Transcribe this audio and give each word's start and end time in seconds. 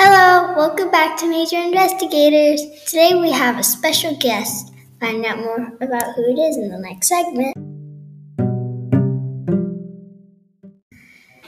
Hello, 0.00 0.54
welcome 0.54 0.92
back 0.92 1.16
to 1.18 1.28
Major 1.28 1.56
Investigators. 1.56 2.62
Today 2.86 3.16
we 3.16 3.32
have 3.32 3.58
a 3.58 3.64
special 3.64 4.16
guest. 4.18 4.72
Find 5.00 5.26
out 5.26 5.38
more 5.38 5.72
about 5.80 6.14
who 6.14 6.22
it 6.22 6.38
is 6.38 6.56
in 6.56 6.68
the 6.68 6.78
next 6.78 7.08
segment. 7.08 7.52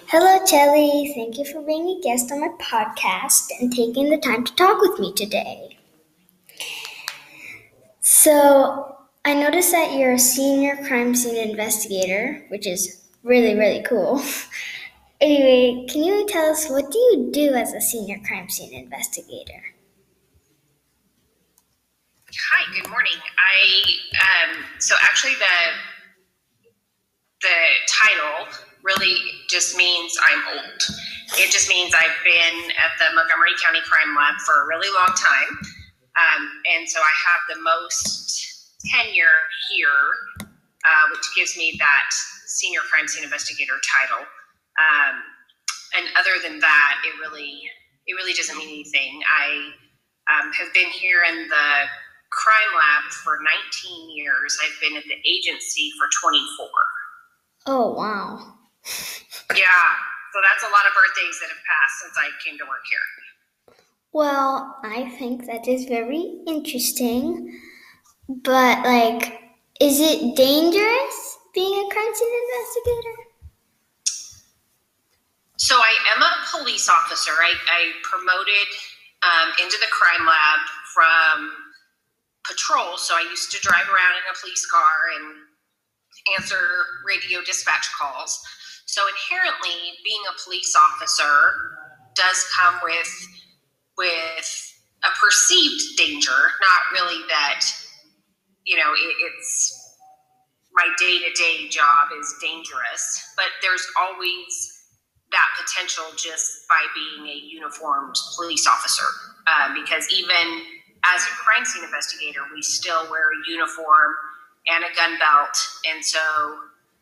Hello, 0.08 0.44
Chelly. 0.44 1.12
Thank 1.14 1.38
you 1.38 1.44
for 1.44 1.62
being 1.62 1.96
a 1.96 2.00
guest 2.02 2.32
on 2.32 2.40
my 2.40 2.48
podcast 2.60 3.50
and 3.60 3.72
taking 3.72 4.10
the 4.10 4.18
time 4.18 4.42
to 4.42 4.52
talk 4.56 4.80
with 4.80 4.98
me 4.98 5.12
today. 5.12 5.78
So, 8.00 8.96
I 9.24 9.34
noticed 9.34 9.70
that 9.70 9.96
you're 9.96 10.14
a 10.14 10.18
senior 10.18 10.74
crime 10.88 11.14
scene 11.14 11.36
investigator, 11.36 12.44
which 12.48 12.66
is 12.66 13.00
really, 13.22 13.54
really 13.54 13.84
cool. 13.84 14.20
Anyway, 15.20 15.84
can 15.86 16.02
you 16.02 16.26
tell 16.26 16.50
us 16.50 16.70
what 16.70 16.90
do 16.90 16.98
you 16.98 17.28
do 17.30 17.52
as 17.52 17.74
a 17.74 17.80
senior 17.80 18.18
crime 18.24 18.48
scene 18.48 18.72
investigator? 18.72 19.62
Hi, 22.52 22.64
good 22.74 22.88
morning. 22.88 23.20
I 23.36 23.82
um, 24.16 24.64
so 24.78 24.94
actually 25.02 25.34
the 25.34 25.56
the 27.42 27.58
title 28.00 28.48
really 28.82 29.14
just 29.50 29.76
means 29.76 30.16
I'm 30.24 30.56
old. 30.56 30.80
It 31.36 31.52
just 31.52 31.68
means 31.68 31.94
I've 31.94 32.16
been 32.24 32.70
at 32.80 32.96
the 32.98 33.14
Montgomery 33.14 33.52
County 33.62 33.80
Crime 33.84 34.16
Lab 34.16 34.40
for 34.46 34.64
a 34.64 34.66
really 34.68 34.88
long 34.88 35.14
time, 35.14 35.52
um, 36.16 36.50
and 36.74 36.88
so 36.88 36.98
I 36.98 37.12
have 37.28 37.56
the 37.56 37.62
most 37.62 38.80
tenure 38.86 39.44
here, 39.68 40.00
uh, 40.86 41.04
which 41.12 41.28
gives 41.36 41.58
me 41.58 41.76
that 41.78 42.08
senior 42.46 42.80
crime 42.90 43.06
scene 43.06 43.24
investigator 43.24 43.74
title. 43.84 44.26
Um, 44.78 45.14
and 45.96 46.06
other 46.18 46.38
than 46.42 46.60
that, 46.60 47.02
it 47.06 47.14
really 47.18 47.62
it 48.06 48.14
really 48.14 48.32
doesn't 48.32 48.56
mean 48.56 48.68
anything. 48.68 49.20
I 49.26 49.72
um, 50.30 50.52
have 50.52 50.72
been 50.74 50.88
here 50.90 51.22
in 51.28 51.48
the 51.48 51.68
crime 52.30 52.72
lab 52.74 53.10
for 53.24 53.38
19 53.42 54.16
years. 54.16 54.58
I've 54.62 54.80
been 54.80 54.96
at 54.96 55.04
the 55.04 55.18
agency 55.28 55.90
for 55.98 56.06
24. 56.30 56.68
Oh 57.66 57.92
wow! 57.92 58.54
yeah, 59.56 59.90
so 60.32 60.38
that's 60.40 60.64
a 60.64 60.72
lot 60.72 60.86
of 60.86 60.94
birthdays 60.94 61.38
that 61.40 61.50
have 61.50 61.62
passed 61.66 61.96
since 62.02 62.14
I 62.18 62.30
came 62.44 62.58
to 62.58 62.64
work 62.64 62.84
here. 62.88 63.76
Well, 64.12 64.76
I 64.82 65.10
think 65.18 65.46
that 65.46 65.68
is 65.68 65.84
very 65.84 66.42
interesting. 66.46 67.60
But 68.28 68.84
like, 68.84 69.40
is 69.80 70.00
it 70.00 70.36
dangerous 70.36 71.38
being 71.54 71.74
a 71.74 71.92
crime 71.92 72.14
scene 72.14 72.40
investigator? 72.48 73.29
So 75.60 75.76
I 75.76 75.92
am 76.16 76.22
a 76.22 76.32
police 76.56 76.88
officer. 76.88 77.32
I, 77.32 77.52
I 77.52 77.92
promoted 78.02 78.68
um, 79.20 79.52
into 79.62 79.76
the 79.76 79.92
crime 79.92 80.26
lab 80.26 80.60
from 80.94 81.52
patrol. 82.48 82.96
So 82.96 83.12
I 83.12 83.28
used 83.28 83.52
to 83.52 83.60
drive 83.60 83.84
around 83.92 84.16
in 84.16 84.24
a 84.32 84.40
police 84.40 84.64
car 84.64 85.12
and 85.20 85.36
answer 86.40 86.64
radio 87.04 87.44
dispatch 87.44 87.92
calls. 87.92 88.40
So 88.86 89.02
inherently, 89.04 90.00
being 90.02 90.22
a 90.32 90.34
police 90.42 90.74
officer 90.74 91.52
does 92.14 92.38
come 92.58 92.80
with 92.82 93.12
with 93.98 94.48
a 95.04 95.12
perceived 95.20 95.98
danger, 95.98 96.40
not 96.64 96.82
really 96.96 97.20
that 97.28 97.66
you 98.64 98.78
know 98.78 98.92
it, 98.94 99.14
it's 99.28 99.76
my 100.72 100.88
day 100.98 101.18
to 101.18 101.30
day 101.34 101.68
job 101.68 102.08
is 102.18 102.34
dangerous, 102.40 103.34
but 103.36 103.52
there's 103.60 103.86
always 104.00 104.69
that 105.32 105.48
potential 105.58 106.04
just 106.16 106.68
by 106.68 106.80
being 106.94 107.28
a 107.28 107.36
uniformed 107.36 108.16
police 108.36 108.66
officer. 108.66 109.06
Uh, 109.46 109.74
because 109.74 110.06
even 110.12 110.62
as 111.04 111.22
a 111.22 111.34
crime 111.44 111.64
scene 111.64 111.84
investigator, 111.84 112.40
we 112.52 112.62
still 112.62 113.10
wear 113.10 113.30
a 113.30 113.50
uniform 113.50 114.12
and 114.68 114.84
a 114.84 114.94
gun 114.94 115.18
belt. 115.18 115.56
And 115.90 116.04
so, 116.04 116.20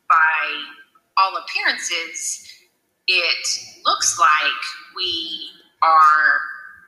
by 0.09 0.65
all 1.17 1.37
appearances, 1.37 2.47
it 3.07 3.49
looks 3.85 4.19
like 4.19 4.61
we 4.95 5.51
are 5.83 6.41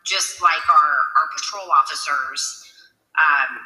just 0.05 0.41
like 0.41 0.63
our, 0.71 0.93
our 1.19 1.29
patrol 1.37 1.69
officers. 1.71 2.65
Um, 3.19 3.59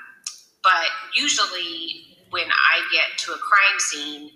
but 0.63 0.89
usually, 1.15 2.17
when 2.31 2.47
I 2.51 2.81
get 2.93 3.19
to 3.27 3.33
a 3.33 3.39
crime 3.39 3.79
scene, 3.79 4.31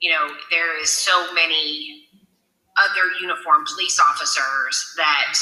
you 0.00 0.10
know, 0.10 0.28
there 0.50 0.80
is 0.80 0.90
so 0.90 1.32
many 1.34 1.95
other 2.76 3.12
uniformed 3.20 3.66
police 3.66 3.98
officers 4.00 4.94
that 4.96 5.34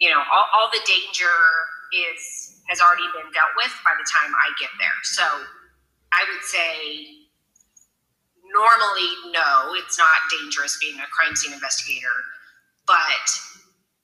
you 0.00 0.10
know 0.10 0.18
all, 0.18 0.46
all 0.54 0.68
the 0.70 0.82
danger 0.86 1.32
is 1.94 2.20
has 2.68 2.82
already 2.82 3.06
been 3.14 3.30
dealt 3.30 3.54
with 3.54 3.70
by 3.86 3.94
the 3.94 4.06
time 4.06 4.34
I 4.34 4.50
get 4.58 4.70
there. 4.78 4.98
So 5.02 5.24
I 6.12 6.26
would 6.26 6.42
say 6.42 7.26
normally 8.50 9.10
no, 9.30 9.74
it's 9.78 9.98
not 9.98 10.18
dangerous 10.30 10.78
being 10.80 10.98
a 10.98 11.08
crime 11.14 11.34
scene 11.36 11.52
investigator, 11.52 12.14
but 12.86 13.30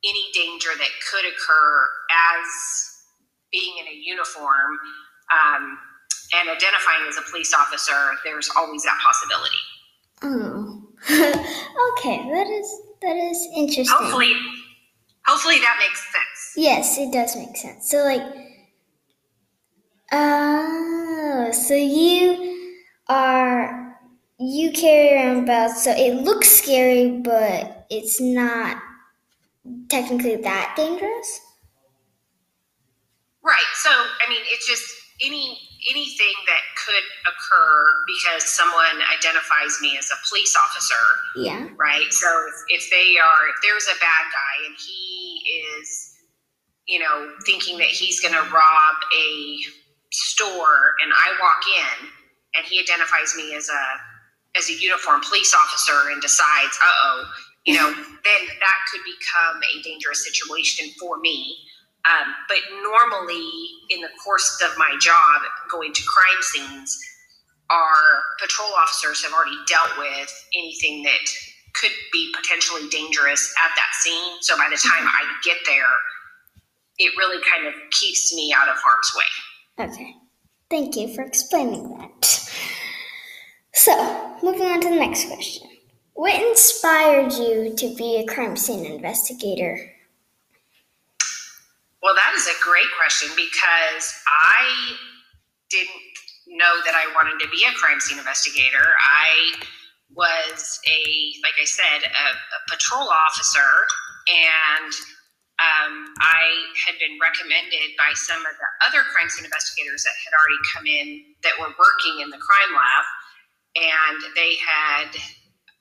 any 0.04 0.30
danger 0.34 0.70
that 0.76 0.92
could 1.10 1.24
occur 1.26 1.88
as 2.10 2.46
being 3.52 3.74
in 3.78 3.86
a 3.86 3.96
uniform 3.96 4.78
um, 5.30 5.78
and 6.34 6.48
identifying 6.48 7.06
as 7.08 7.16
a 7.16 7.22
police 7.30 7.54
officer, 7.54 8.14
there's 8.24 8.50
always 8.56 8.82
that 8.82 8.98
possibility. 9.04 9.62
Oh. 10.22 10.71
okay, 11.10 12.30
that 12.30 12.46
is 12.48 12.80
that 13.02 13.16
is 13.16 13.48
interesting. 13.56 13.86
Hopefully, 13.98 14.34
hopefully 15.26 15.58
that 15.58 15.76
makes 15.80 16.00
sense. 16.12 16.52
Yes, 16.56 16.98
it 16.98 17.12
does 17.12 17.36
make 17.36 17.56
sense. 17.56 17.90
So 17.90 18.04
like, 18.04 18.22
oh, 20.12 21.50
so 21.52 21.74
you 21.74 22.80
are 23.08 23.98
you 24.38 24.72
carry 24.72 25.14
around 25.14 25.46
belts, 25.46 25.84
so 25.84 25.92
it 25.92 26.22
looks 26.22 26.48
scary, 26.48 27.10
but 27.18 27.86
it's 27.90 28.20
not 28.20 28.80
technically 29.88 30.36
that 30.36 30.74
dangerous. 30.76 31.40
Right. 33.42 33.64
So 33.76 33.90
I 33.90 34.28
mean, 34.28 34.42
it's 34.46 34.66
just 34.68 34.84
any 35.24 35.58
anything 35.90 36.34
that 36.46 36.62
could 36.78 37.04
occur 37.26 37.90
because 38.06 38.48
someone 38.48 39.02
identifies 39.10 39.78
me 39.80 39.96
as 39.98 40.08
a 40.10 40.18
police 40.28 40.54
officer. 40.56 41.04
Yeah. 41.36 41.68
Right. 41.76 42.12
So 42.12 42.28
if, 42.68 42.82
if 42.82 42.90
they 42.90 43.18
are, 43.18 43.48
if 43.50 43.56
there's 43.62 43.86
a 43.90 43.98
bad 43.98 44.24
guy 44.30 44.66
and 44.66 44.76
he 44.78 45.42
is, 45.74 46.14
you 46.86 47.00
know, 47.00 47.34
thinking 47.44 47.78
that 47.78 47.88
he's 47.88 48.20
going 48.20 48.34
to 48.34 48.42
rob 48.52 48.94
a 49.16 49.58
store, 50.12 50.94
and 51.02 51.12
I 51.12 51.32
walk 51.40 51.62
in 51.66 52.08
and 52.54 52.66
he 52.66 52.78
identifies 52.78 53.34
me 53.36 53.54
as 53.54 53.68
a 53.68 53.84
as 54.58 54.68
a 54.68 54.74
uniformed 54.74 55.24
police 55.26 55.54
officer 55.54 56.10
and 56.12 56.20
decides, 56.20 56.78
uh 56.84 56.94
oh, 57.04 57.24
you 57.64 57.74
know, 57.74 57.88
then 58.24 58.40
that 58.60 58.78
could 58.92 59.00
become 59.02 59.62
a 59.62 59.82
dangerous 59.82 60.24
situation 60.24 60.90
for 61.00 61.18
me 61.18 61.56
um, 62.04 62.34
but 62.48 62.58
normally, 62.82 63.48
in 63.90 64.00
the 64.00 64.08
course 64.24 64.60
of 64.64 64.76
my 64.76 64.96
job, 65.00 65.42
going 65.70 65.92
to 65.92 66.02
crime 66.02 66.42
scenes, 66.42 66.98
our 67.70 68.22
patrol 68.40 68.70
officers 68.76 69.22
have 69.22 69.32
already 69.32 69.56
dealt 69.66 69.96
with 69.96 70.48
anything 70.54 71.04
that 71.04 71.30
could 71.74 71.92
be 72.12 72.32
potentially 72.36 72.88
dangerous 72.88 73.54
at 73.64 73.70
that 73.76 73.88
scene. 74.00 74.34
So 74.40 74.56
by 74.56 74.68
the 74.68 74.76
time 74.76 75.06
I 75.06 75.24
get 75.44 75.56
there, 75.66 75.84
it 76.98 77.12
really 77.16 77.42
kind 77.50 77.66
of 77.66 77.74
keeps 77.90 78.34
me 78.34 78.52
out 78.54 78.68
of 78.68 78.76
harm's 78.76 79.12
way. 79.16 79.90
Okay. 79.92 80.14
Thank 80.70 80.96
you 80.96 81.14
for 81.14 81.22
explaining 81.22 81.96
that. 81.98 82.24
So, 83.74 84.36
moving 84.42 84.66
on 84.66 84.80
to 84.80 84.88
the 84.90 84.96
next 84.96 85.26
question. 85.26 85.68
What 86.14 86.34
inspired 86.34 87.32
you 87.32 87.74
to 87.76 87.94
be 87.96 88.18
a 88.18 88.26
crime 88.26 88.56
scene 88.56 88.84
investigator? 88.84 89.91
Well, 92.02 92.18
that 92.18 92.34
is 92.34 92.50
a 92.50 92.58
great 92.58 92.90
question 92.98 93.30
because 93.38 94.04
I 94.26 94.98
didn't 95.70 96.02
know 96.50 96.82
that 96.84 96.98
I 96.98 97.06
wanted 97.14 97.38
to 97.46 97.48
be 97.48 97.62
a 97.62 97.72
crime 97.78 98.00
scene 98.00 98.18
investigator. 98.18 98.98
I 98.98 99.54
was 100.10 100.82
a, 100.82 101.00
like 101.46 101.54
I 101.62 101.64
said, 101.64 102.02
a, 102.02 102.26
a 102.34 102.60
patrol 102.68 103.06
officer, 103.06 103.70
and 104.26 104.92
um, 105.62 106.10
I 106.18 106.42
had 106.74 106.98
been 106.98 107.22
recommended 107.22 107.94
by 107.94 108.10
some 108.18 108.42
of 108.42 108.54
the 108.58 108.68
other 108.90 109.06
crime 109.14 109.30
scene 109.30 109.46
investigators 109.46 110.02
that 110.02 110.18
had 110.26 110.34
already 110.34 110.60
come 110.74 110.86
in 110.90 111.06
that 111.46 111.54
were 111.62 111.70
working 111.78 112.18
in 112.18 112.34
the 112.34 112.42
crime 112.42 112.72
lab, 112.74 113.04
and 113.78 114.18
they 114.34 114.58
had 114.58 115.14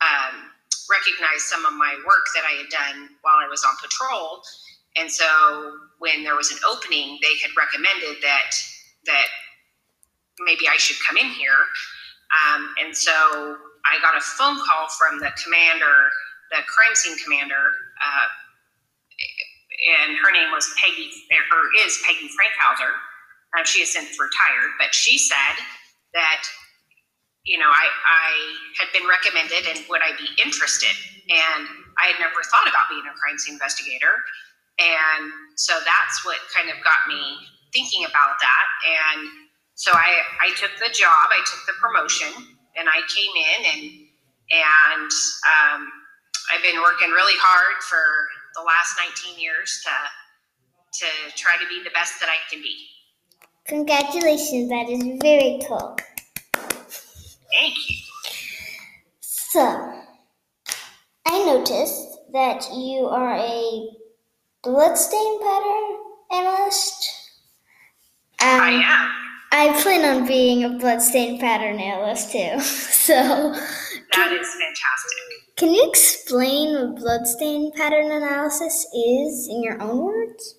um, 0.06 0.54
recognized 0.86 1.50
some 1.50 1.66
of 1.66 1.74
my 1.74 1.98
work 2.06 2.30
that 2.38 2.46
I 2.46 2.62
had 2.62 2.70
done 2.70 3.18
while 3.26 3.42
I 3.42 3.50
was 3.50 3.66
on 3.66 3.74
patrol 3.82 4.46
and 4.98 5.10
so 5.10 5.26
when 6.00 6.24
there 6.24 6.36
was 6.36 6.52
an 6.52 6.58
opening, 6.68 7.20
they 7.22 7.38
had 7.42 7.52
recommended 7.58 8.22
that 8.22 8.52
that 9.06 9.28
maybe 10.40 10.68
I 10.68 10.78
should 10.78 10.98
come 11.08 11.18
in 11.18 11.30
here. 11.30 11.58
Um, 12.32 12.74
and 12.84 12.96
so 12.96 13.12
I 13.86 14.00
got 14.02 14.18
a 14.18 14.22
phone 14.22 14.58
call 14.58 14.88
from 14.98 15.20
the 15.20 15.32
commander, 15.44 16.10
the 16.52 16.64
crime 16.68 16.96
scene 16.96 17.18
commander, 17.24 17.74
uh, 18.02 18.28
and 19.82 20.18
her 20.18 20.32
name 20.32 20.52
was 20.52 20.70
Peggy, 20.78 21.10
or 21.32 21.86
is 21.86 22.02
Peggy 22.06 22.30
Frankhauser. 22.30 22.94
Um, 23.58 23.66
she 23.66 23.82
has 23.82 23.92
since 23.92 24.16
retired, 24.20 24.72
but 24.80 24.94
she 24.94 25.18
said 25.18 25.56
that 26.14 26.44
you 27.44 27.58
know 27.58 27.70
I, 27.70 27.86
I 28.06 28.30
had 28.80 28.88
been 28.94 29.08
recommended 29.08 29.68
and 29.68 29.84
would 29.90 30.02
I 30.02 30.16
be 30.18 30.30
interested? 30.42 30.94
And 31.30 31.68
I 32.00 32.14
had 32.14 32.20
never 32.20 32.44
thought 32.50 32.68
about 32.68 32.90
being 32.90 33.04
a 33.06 33.16
crime 33.18 33.38
scene 33.38 33.56
investigator, 33.56 34.14
and 34.80 35.32
so 35.56 35.74
that's 35.74 36.26
what 36.26 36.38
kind 36.54 36.70
of 36.70 36.76
got 36.84 37.08
me 37.08 37.22
thinking 37.74 38.06
about 38.06 38.36
that. 38.40 38.66
And 38.86 39.28
so 39.76 39.92
I 39.94 40.22
I 40.42 40.50
took 40.56 40.72
the 40.80 40.92
job, 40.94 41.32
I 41.32 41.42
took 41.46 41.66
the 41.66 41.74
promotion, 41.80 42.32
and 42.78 42.88
I 42.88 43.02
came 43.08 43.34
in 43.36 43.60
and 43.66 43.84
and 44.52 45.12
um, 45.48 45.88
I've 46.52 46.64
been 46.64 46.82
working 46.82 47.10
really 47.10 47.38
hard 47.40 47.82
for 47.84 48.04
the 48.56 48.62
last 48.62 48.96
19 49.26 49.40
years 49.40 49.82
to 49.86 49.92
to 51.06 51.38
try 51.38 51.56
to 51.58 51.68
be 51.70 51.82
the 51.84 51.92
best 51.92 52.20
that 52.20 52.28
I 52.30 52.38
can 52.50 52.62
be. 52.62 52.76
Congratulations, 53.68 54.70
that 54.70 54.90
is 54.90 55.20
very 55.22 55.62
cool. 55.68 55.96
Thank 56.54 57.76
you. 57.90 57.96
So, 59.22 59.94
I 61.26 61.46
noticed 61.46 62.08
that 62.34 62.66
you 62.74 63.08
are 63.08 63.36
a 63.38 64.01
bloodstain 64.64 65.40
pattern 65.42 65.98
analyst. 66.32 67.10
I 68.40 68.76
Um, 68.76 68.82
am. 68.82 69.12
I 69.54 69.82
plan 69.82 70.16
on 70.16 70.26
being 70.28 70.64
a 70.64 70.70
bloodstain 70.70 71.40
pattern 71.40 71.80
analyst 71.80 72.32
too. 72.32 72.60
So, 73.02 73.14
That 74.14 74.32
is 74.32 74.48
fantastic. 74.48 75.18
can 75.58 75.74
you 75.74 75.90
explain 75.90 76.74
what 76.76 76.96
bloodstain 76.98 77.72
pattern 77.76 78.12
analysis 78.12 78.86
is 78.94 79.48
in 79.50 79.64
your 79.64 79.82
own 79.82 80.06
words? 80.06 80.56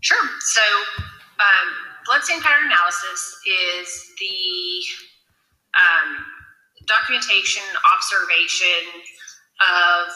Sure. 0.00 0.28
So, 0.40 0.60
um, 1.40 1.68
bloodstain 2.04 2.40
pattern 2.42 2.66
analysis 2.66 3.40
is 3.80 4.12
the 4.20 4.84
um, 5.80 6.24
documentation, 6.86 7.62
observation 7.96 9.00
of 9.60 10.08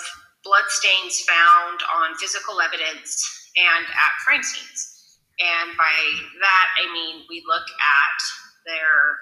bloodstains 0.47 1.27
found 1.27 1.83
on 1.99 2.15
physical 2.17 2.63
evidence 2.63 3.51
and 3.59 3.85
at 3.91 4.13
crime 4.25 4.43
scenes. 4.43 5.19
And 5.43 5.77
by 5.77 5.99
that, 6.41 6.67
I 6.79 6.87
mean 6.95 7.27
we 7.29 7.43
look 7.47 7.67
at 7.67 8.19
their 8.65 9.19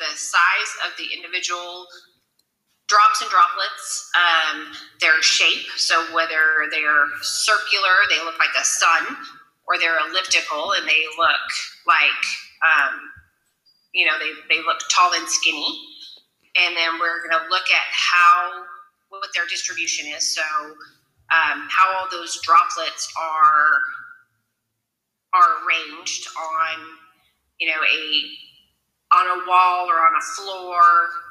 the 0.00 0.10
size 0.16 0.72
of 0.88 0.96
the 0.98 1.06
individual 1.14 1.86
drops 2.88 3.22
and 3.22 3.30
droplets, 3.30 4.10
um, 4.16 4.72
their 5.00 5.22
shape. 5.22 5.66
So 5.76 6.02
whether 6.12 6.68
they're 6.70 7.06
circular, 7.22 7.94
they 8.10 8.18
look 8.24 8.38
like 8.38 8.52
a 8.58 8.64
sun, 8.64 9.16
or 9.66 9.78
they're 9.78 9.98
elliptical 10.08 10.72
and 10.72 10.86
they 10.86 11.02
look 11.16 11.46
like, 11.86 12.22
um, 12.60 13.00
you 13.94 14.04
know, 14.04 14.18
they, 14.18 14.32
they 14.54 14.60
look 14.62 14.80
tall 14.90 15.12
and 15.14 15.28
skinny. 15.28 15.80
And 16.56 16.76
then 16.76 17.00
we're 17.00 17.26
going 17.26 17.42
to 17.42 17.48
look 17.50 17.66
at 17.70 17.88
how, 17.90 18.62
what 19.20 19.30
their 19.34 19.46
distribution 19.46 20.06
is. 20.06 20.34
So 20.34 20.42
um, 20.42 21.68
how 21.70 21.96
all 21.96 22.06
those 22.10 22.40
droplets 22.42 23.12
are, 23.18 23.78
are 25.34 25.50
arranged 25.64 26.28
on, 26.36 26.86
you 27.60 27.68
know, 27.68 27.80
a, 27.80 29.16
on 29.16 29.40
a 29.40 29.48
wall 29.48 29.86
or 29.88 29.96
on 30.00 30.14
a 30.16 30.24
floor 30.36 30.82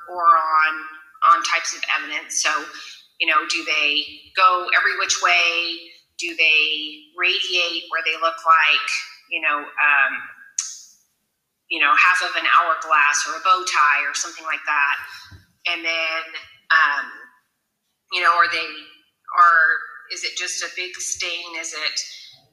or 0.09 0.24
on, 0.24 0.74
on 1.31 1.44
types 1.44 1.75
of 1.75 1.81
evidence. 2.00 2.41
So, 2.41 2.50
you 3.19 3.27
know, 3.27 3.47
do 3.50 3.63
they 3.65 4.06
go 4.35 4.68
every 4.77 4.97
which 5.00 5.21
way? 5.24 5.94
do 6.19 6.35
they 6.38 7.12
radiate 7.18 7.83
where 7.89 8.03
they 8.06 8.15
look 8.21 8.38
like 8.45 8.89
you 9.30 9.41
know 9.41 9.59
um, 9.59 10.13
you 11.69 11.80
know 11.80 11.91
half 11.95 12.21
of 12.24 12.35
an 12.39 12.47
hourglass 12.47 13.27
or 13.27 13.35
a 13.35 13.44
bow 13.44 13.63
tie 13.65 14.07
or 14.07 14.13
something 14.13 14.45
like 14.45 14.63
that 14.65 14.97
and 15.68 15.83
then 15.83 16.24
um, 16.71 17.06
you 18.13 18.21
know 18.21 18.31
are 18.36 18.50
they 18.51 18.68
are 19.38 19.63
is 20.13 20.24
it 20.24 20.38
just 20.38 20.63
a 20.63 20.68
big 20.75 20.94
stain 20.95 21.57
is 21.60 21.74
it 21.74 22.00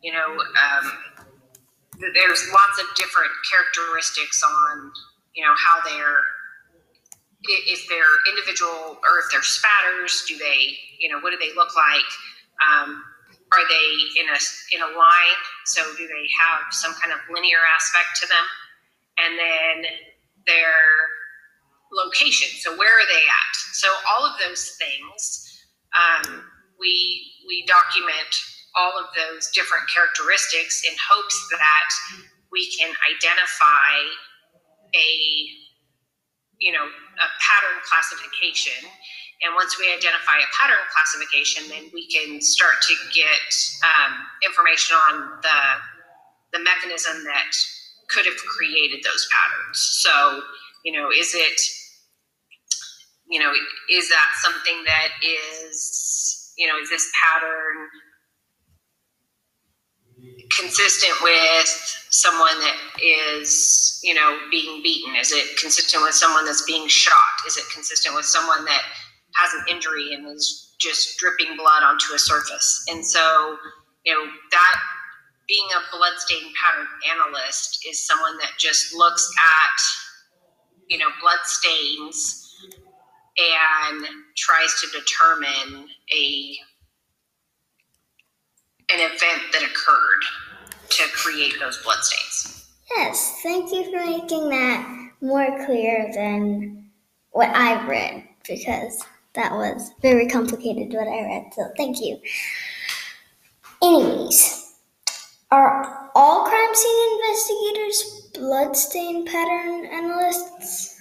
you 0.03 0.13
know 0.13 0.39
um, 0.39 0.93
there's 2.15 2.49
lots 2.53 2.81
of 2.81 2.87
different 2.97 3.31
characteristics 3.51 4.43
on 4.43 4.91
you 5.35 5.45
know 5.45 5.55
how 5.57 5.79
they're 5.89 6.23
if 7.43 7.89
they're 7.89 8.17
individual 8.31 8.99
or 9.03 9.19
if 9.21 9.27
they're 9.33 9.43
spatters 9.43 10.25
do 10.29 10.37
they 10.39 10.77
you 10.99 11.09
know 11.09 11.21
what 11.21 11.31
do 11.31 11.39
they 11.39 11.55
look 11.55 11.75
like 11.77 12.11
um, 12.61 13.03
are 13.53 13.67
they 13.69 13.89
in 14.21 14.27
a 14.31 14.39
in 14.75 14.81
a 14.83 14.91
line? 14.97 15.41
So 15.67 15.83
do 15.97 16.07
they 16.07 16.27
have 16.39 16.71
some 16.71 16.95
kind 16.95 17.13
of 17.13 17.19
linear 17.33 17.59
aspect 17.75 18.15
to 18.23 18.27
them? 18.29 18.47
And 19.19 19.39
then 19.39 19.77
their 20.47 20.75
location. 21.93 22.49
So 22.61 22.77
where 22.79 22.95
are 22.95 23.09
they 23.09 23.25
at? 23.27 23.55
So 23.75 23.89
all 24.09 24.25
of 24.25 24.39
those 24.39 24.79
things, 24.79 25.50
um, 25.97 26.45
we 26.79 27.33
we 27.47 27.65
document 27.67 28.33
all 28.77 28.95
of 28.99 29.07
those 29.17 29.51
different 29.51 29.89
characteristics 29.91 30.83
in 30.87 30.95
hopes 30.97 31.37
that 31.51 31.91
we 32.53 32.71
can 32.79 32.93
identify 33.11 33.95
a 34.95 35.11
you 36.59 36.73
know 36.73 36.85
a 36.85 37.29
pattern 37.43 37.79
classification 37.85 38.89
and 39.43 39.55
once 39.55 39.79
we 39.79 39.89
identify 39.89 40.37
a 40.37 40.49
pattern 40.53 40.85
classification, 40.93 41.65
then 41.73 41.91
we 41.95 42.07
can 42.09 42.41
start 42.43 42.75
to 42.83 42.95
get 43.13 43.49
um, 43.81 44.13
information 44.45 44.97
on 45.09 45.41
the 45.43 45.61
the 46.53 46.59
mechanism 46.59 47.25
that 47.25 47.53
could 48.09 48.27
have 48.27 48.37
created 48.37 49.01
those 49.05 49.29
patterns. 49.31 49.79
So, 50.03 50.43
you 50.85 50.93
know, 50.93 51.11
is 51.11 51.33
it, 51.33 51.61
you 53.31 53.41
know, 53.41 53.53
is 53.91 54.09
that 54.09 54.27
something 54.43 54.83
that 54.87 55.09
is, 55.23 56.53
you 56.59 56.67
know, 56.67 56.79
is 56.83 56.91
this 56.91 57.11
pattern 57.23 57.89
consistent 60.59 61.15
with 61.23 61.69
someone 62.11 62.59
that 62.59 62.77
is, 63.03 64.01
you 64.03 64.15
know, 64.15 64.39
being 64.51 64.83
beaten? 64.83 65.15
Is 65.17 65.33
it 65.33 65.59
consistent 65.59 66.03
with 66.03 66.15
someone 66.15 66.45
that's 66.45 66.65
being 66.65 66.89
shot? 66.89 67.15
Is 67.47 67.57
it 67.57 67.65
consistent 67.73 68.15
with 68.17 68.25
someone 68.25 68.65
that 68.65 68.83
has 69.37 69.53
an 69.55 69.65
injury 69.75 70.13
and 70.13 70.27
is 70.27 70.75
just 70.81 71.19
dripping 71.19 71.57
blood 71.57 71.83
onto 71.83 72.15
a 72.15 72.19
surface. 72.19 72.85
And 72.89 73.05
so, 73.05 73.57
you 74.05 74.15
know, 74.15 74.31
that 74.51 74.81
being 75.47 75.67
a 75.77 75.97
bloodstain 75.97 76.53
pattern 76.61 76.87
analyst 77.13 77.85
is 77.89 78.07
someone 78.07 78.37
that 78.39 78.51
just 78.59 78.95
looks 78.95 79.31
at, 79.39 79.81
you 80.89 80.99
know, 80.99 81.09
blood 81.21 81.39
stains 81.45 82.40
and 83.37 84.07
tries 84.37 84.75
to 84.81 84.87
determine 84.99 85.89
a 86.15 86.57
an 88.93 88.99
event 88.99 89.43
that 89.53 89.63
occurred 89.63 90.23
to 90.89 91.03
create 91.13 91.55
those 91.61 91.79
blood 91.83 92.03
stains. 92.03 92.69
Yes, 92.97 93.41
thank 93.43 93.73
you 93.73 93.85
for 93.85 94.05
making 94.05 94.49
that 94.51 95.11
more 95.21 95.65
clear 95.65 96.11
than 96.13 96.91
what 97.31 97.49
I've 97.51 97.87
read 97.87 98.25
because 98.49 99.05
that 99.35 99.53
was 99.53 99.93
very 100.03 100.29
complicated 100.29 100.93
what 100.93 101.07
I 101.07 101.25
read. 101.25 101.55
So 101.55 101.71
thank 101.77 102.01
you. 102.01 102.19
Anyways, 103.83 104.75
are 105.53 106.11
all 106.15 106.45
crime 106.47 106.75
scene 106.75 107.21
investigators 107.21 108.31
bloodstain 108.35 109.27
pattern 109.27 109.87
analysts? 109.87 111.00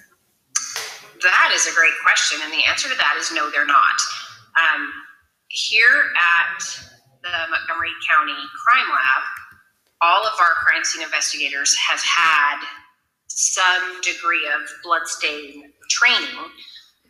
That 1.21 1.51
is 1.53 1.67
a 1.67 1.75
great 1.75 1.93
question, 2.03 2.39
and 2.43 2.51
the 2.53 2.63
answer 2.69 2.88
to 2.89 2.95
that 2.95 3.15
is 3.19 3.31
no, 3.31 3.49
they're 3.51 3.65
not. 3.65 3.99
Um, 4.55 4.91
here 5.49 6.11
at 6.15 6.63
the 7.23 7.29
Montgomery 7.49 7.91
County 8.07 8.38
Crime 8.65 8.89
Lab, 8.89 9.23
all 10.01 10.25
of 10.25 10.33
our 10.39 10.53
crime 10.63 10.83
scene 10.83 11.03
investigators 11.03 11.75
have 11.75 11.99
had 11.99 12.61
some 13.27 14.01
degree 14.01 14.47
of 14.47 14.69
bloodstain 14.83 15.71
training. 15.89 16.39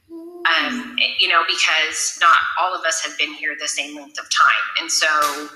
Um, 0.09 0.95
you 1.19 1.27
know, 1.27 1.43
because 1.47 2.17
not 2.19 2.37
all 2.59 2.73
of 2.73 2.83
us 2.85 3.03
have 3.05 3.15
been 3.17 3.33
here 3.33 3.55
the 3.59 3.67
same 3.67 3.95
length 3.95 4.17
of 4.17 4.25
time, 4.25 4.81
and 4.81 4.91
so 4.91 5.49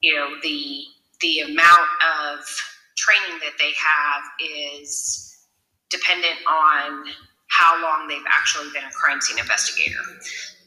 you 0.00 0.14
know 0.14 0.28
the 0.42 0.84
the 1.20 1.40
amount 1.40 1.90
of 2.30 2.38
training 2.96 3.38
that 3.40 3.52
they 3.58 3.72
have 3.76 4.22
is 4.40 5.46
dependent 5.90 6.36
on 6.48 7.04
how 7.52 7.80
long 7.82 8.08
they've 8.08 8.26
actually 8.28 8.70
been 8.72 8.84
a 8.84 8.90
crime 8.92 9.20
scene 9.20 9.38
investigator. 9.38 10.00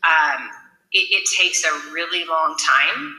Um, 0.05 0.49
it, 0.91 1.09
it 1.09 1.23
takes 1.37 1.63
a 1.65 1.91
really 1.91 2.25
long 2.25 2.55
time 2.57 3.15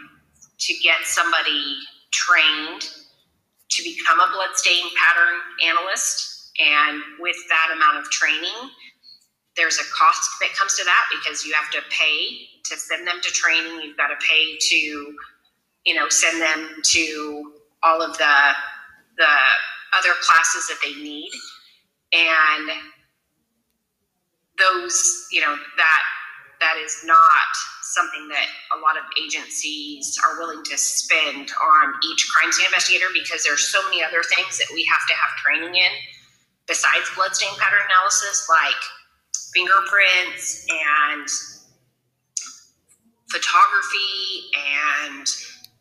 to 0.58 0.74
get 0.82 1.02
somebody 1.04 1.76
trained 2.12 2.82
to 3.70 3.82
become 3.82 4.20
a 4.20 4.30
bloodstain 4.32 4.86
pattern 4.96 5.40
analyst. 5.66 6.52
And 6.58 7.02
with 7.18 7.36
that 7.48 7.72
amount 7.74 7.98
of 7.98 8.10
training, 8.10 8.70
there's 9.56 9.78
a 9.78 9.84
cost 9.92 10.30
that 10.40 10.54
comes 10.54 10.74
to 10.76 10.84
that 10.84 11.04
because 11.12 11.44
you 11.44 11.52
have 11.54 11.70
to 11.72 11.80
pay 11.90 12.48
to 12.64 12.76
send 12.76 13.06
them 13.06 13.20
to 13.22 13.30
training. 13.32 13.80
You've 13.82 13.96
got 13.96 14.08
to 14.08 14.26
pay 14.26 14.56
to, 14.58 14.76
you 15.84 15.94
know, 15.94 16.08
send 16.08 16.40
them 16.40 16.82
to 16.92 17.52
all 17.82 18.02
of 18.02 18.16
the 18.18 18.36
the 19.18 19.34
other 19.96 20.10
classes 20.20 20.68
that 20.68 20.76
they 20.84 20.92
need, 21.02 21.30
and 22.12 22.70
those, 24.58 25.26
you 25.30 25.40
know, 25.40 25.56
that 25.76 26.02
that 26.60 26.76
is 26.82 27.02
not 27.04 27.52
something 27.82 28.28
that 28.28 28.46
a 28.76 28.80
lot 28.80 28.96
of 28.96 29.04
agencies 29.22 30.18
are 30.24 30.38
willing 30.38 30.62
to 30.64 30.76
spend 30.76 31.50
on 31.52 31.92
each 32.10 32.28
crime 32.32 32.50
scene 32.52 32.66
investigator 32.66 33.06
because 33.12 33.44
there's 33.44 33.68
so 33.68 33.82
many 33.84 34.02
other 34.02 34.22
things 34.34 34.58
that 34.58 34.68
we 34.72 34.84
have 34.84 35.06
to 35.08 35.14
have 35.14 35.30
training 35.44 35.74
in 35.74 35.92
besides 36.66 37.08
bloodstain 37.14 37.52
pattern 37.58 37.80
analysis, 37.88 38.48
like 38.50 38.82
fingerprints 39.54 40.66
and 40.68 41.28
photography 43.30 44.50
and 44.54 45.26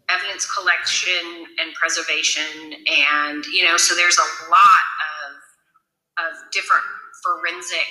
evidence 0.09 0.45
collection 0.53 1.45
and 1.59 1.73
preservation 1.73 2.73
and 2.87 3.43
you 3.45 3.63
know 3.65 3.77
so 3.77 3.95
there's 3.95 4.17
a 4.17 4.49
lot 4.49 4.85
of 5.25 6.29
of 6.29 6.51
different 6.51 6.83
forensic 7.23 7.89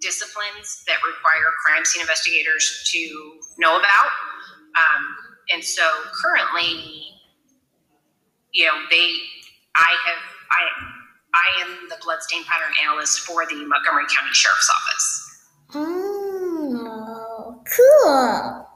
disciplines 0.00 0.84
that 0.86 0.96
require 1.06 1.52
crime 1.64 1.84
scene 1.84 2.02
investigators 2.02 2.88
to 2.92 3.38
know 3.58 3.78
about. 3.78 4.10
Um, 4.76 5.16
and 5.52 5.64
so 5.64 5.82
currently 6.22 7.06
you 8.52 8.64
know 8.64 8.72
they 8.90 9.12
i 9.74 9.96
have 10.06 10.22
i 10.50 10.62
i 11.34 11.62
am 11.62 11.88
the 11.88 11.96
bloodstain 12.02 12.42
pattern 12.44 12.72
analyst 12.84 13.20
for 13.20 13.46
the 13.46 13.54
montgomery 13.54 14.04
county 14.16 14.32
sheriff's 14.32 14.70
office. 14.74 15.22
Oh, 15.74 17.62
cool. 17.76 18.66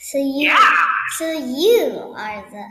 So 0.00 0.18
you, 0.18 0.48
yeah. 0.48 0.86
so 1.16 1.30
you 1.30 2.14
are 2.16 2.44
the 2.50 2.66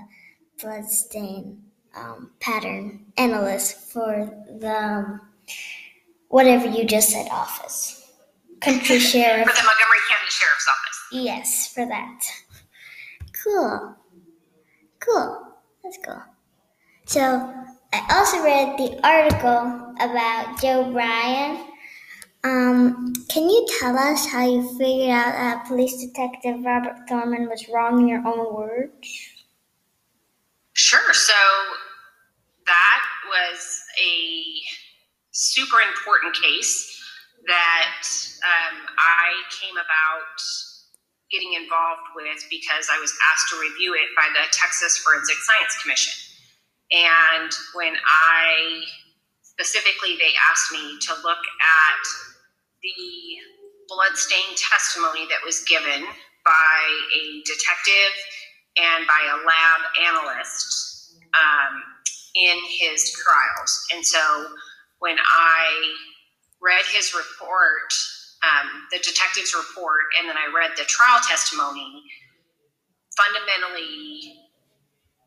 bloodstain 0.61 1.63
um, 1.95 2.31
pattern 2.39 3.05
analyst 3.17 3.91
for 3.91 4.29
the 4.59 4.77
um, 4.77 5.21
whatever 6.27 6.67
you 6.67 6.85
just 6.85 7.09
said 7.09 7.27
office, 7.31 7.98
country 8.61 8.99
sheriff. 8.99 9.47
for 9.47 9.53
the 9.55 9.63
montgomery 9.63 9.99
county 10.09 10.29
sheriff's 10.29 10.67
office 10.67 10.99
Yes, 11.11 11.73
for 11.73 11.85
that. 11.87 12.21
Cool. 13.43 13.95
Cool. 14.99 15.47
That's 15.83 15.97
cool. 16.05 16.21
So 17.05 17.53
I 17.93 18.07
also 18.11 18.43
read 18.43 18.77
the 18.77 18.99
article 19.05 19.95
about 19.99 20.61
Joe 20.61 20.91
Bryan. 20.91 21.65
Um, 22.43 23.13
can 23.27 23.49
you 23.49 23.67
tell 23.79 23.97
us 23.97 24.25
how 24.27 24.45
you 24.45 24.61
figured 24.77 25.09
out 25.09 25.33
that 25.33 25.65
police 25.67 26.05
detective 26.05 26.63
Robert 26.63 26.97
Thorman 27.07 27.49
was 27.49 27.67
wrong 27.69 28.01
in 28.01 28.07
your 28.07 28.25
own 28.25 28.53
words? 28.53 29.07
Sure. 30.73 31.13
So 31.13 31.33
that 32.65 33.05
was 33.27 33.81
a 34.01 34.43
super 35.31 35.79
important 35.81 36.35
case 36.35 36.98
that 37.47 38.03
um, 38.43 38.75
I 38.97 39.29
came 39.61 39.75
about 39.75 40.37
getting 41.31 41.53
involved 41.53 42.09
with 42.15 42.41
because 42.49 42.89
I 42.91 42.99
was 42.99 43.13
asked 43.31 43.49
to 43.53 43.61
review 43.61 43.93
it 43.93 44.09
by 44.17 44.27
the 44.33 44.49
Texas 44.51 44.97
Forensic 44.97 45.37
Science 45.45 45.77
Commission. 45.81 46.13
And 46.91 47.51
when 47.75 47.93
I 48.05 48.83
specifically, 49.43 50.17
they 50.17 50.33
asked 50.49 50.71
me 50.71 50.97
to 51.07 51.13
look 51.21 51.43
at 51.61 52.03
the 52.81 53.03
bloodstain 53.87 54.55
testimony 54.57 55.27
that 55.29 55.43
was 55.45 55.63
given 55.65 56.05
by 56.45 56.79
a 57.13 57.41
detective 57.45 58.13
and 58.77 59.05
by 59.05 59.21
a 59.27 59.37
lab 59.45 59.81
analyst 60.07 61.13
um, 61.33 61.83
in 62.35 62.57
his 62.79 63.11
trials. 63.11 63.85
And 63.93 64.05
so 64.05 64.47
when 64.99 65.17
I 65.19 65.93
read 66.61 66.85
his 66.93 67.13
report, 67.13 67.93
um, 68.43 68.87
the 68.91 68.99
detective's 68.99 69.53
report, 69.55 70.01
and 70.19 70.29
then 70.29 70.37
I 70.37 70.51
read 70.55 70.71
the 70.77 70.85
trial 70.85 71.19
testimony, 71.27 72.03
fundamentally, 73.17 74.33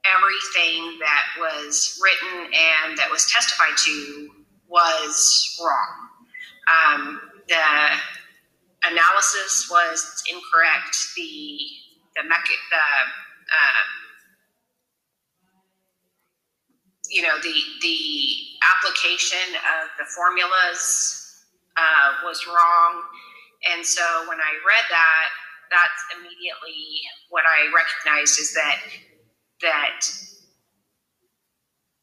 everything 0.04 0.98
that 1.00 1.24
was 1.38 2.00
written 2.02 2.46
and 2.52 2.98
that 2.98 3.10
was 3.10 3.26
testified 3.30 3.76
to 3.78 4.30
was 4.68 5.58
wrong. 5.62 6.08
Um, 6.68 7.20
the 7.48 7.56
analysis 8.84 9.68
was 9.70 10.22
incorrect. 10.30 10.96
The 11.16 11.58
the 12.16 12.22
mecha- 12.22 12.66
the 12.70 12.86
um, 13.52 13.88
you 17.10 17.22
know 17.22 17.36
the 17.42 17.54
the 17.80 17.98
application 18.76 19.56
of 19.82 19.90
the 19.98 20.04
formulas 20.14 21.22
uh, 21.76 22.12
was 22.25 22.47
wrong, 22.47 23.02
and 23.73 23.85
so 23.85 24.02
when 24.29 24.38
I 24.38 24.52
read 24.67 24.85
that, 24.91 25.29
that's 25.71 26.05
immediately 26.19 27.00
what 27.31 27.45
I 27.47 27.73
recognized 27.75 28.38
is 28.41 28.52
that 28.55 28.79
that 29.62 30.00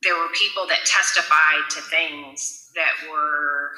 there 0.02 0.16
were 0.16 0.30
people 0.34 0.66
that 0.68 0.80
testified 0.86 1.70
to 1.72 1.82
things 1.82 2.72
that 2.76 3.10
were 3.12 3.72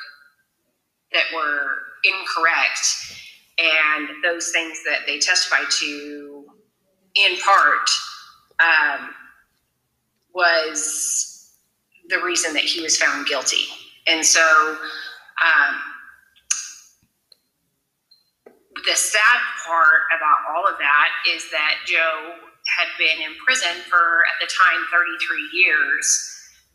that 1.13 1.25
were 1.35 1.77
incorrect, 2.03 3.15
and 3.57 4.23
those 4.23 4.51
things 4.51 4.81
that 4.85 4.99
they 5.05 5.19
testified 5.19 5.69
to, 5.69 6.45
in 7.15 7.37
part, 7.39 7.89
um, 8.59 9.09
was 10.33 11.51
the 12.09 12.19
reason 12.19 12.53
that 12.53 12.63
he 12.63 12.81
was 12.81 12.97
found 12.97 13.27
guilty. 13.27 13.65
And 14.07 14.25
so, 14.25 14.77
um, 15.41 15.75
the 18.85 18.95
sad 18.95 19.39
part 19.65 20.01
about 20.15 20.55
all 20.55 20.67
of 20.67 20.77
that 20.79 21.09
is 21.29 21.49
that 21.51 21.75
Joe 21.85 22.35
had 22.77 22.87
been 22.97 23.21
in 23.25 23.35
prison 23.45 23.81
for, 23.89 24.23
at 24.25 24.37
the 24.39 24.47
time, 24.47 24.85
33 24.91 25.49
years 25.53 26.05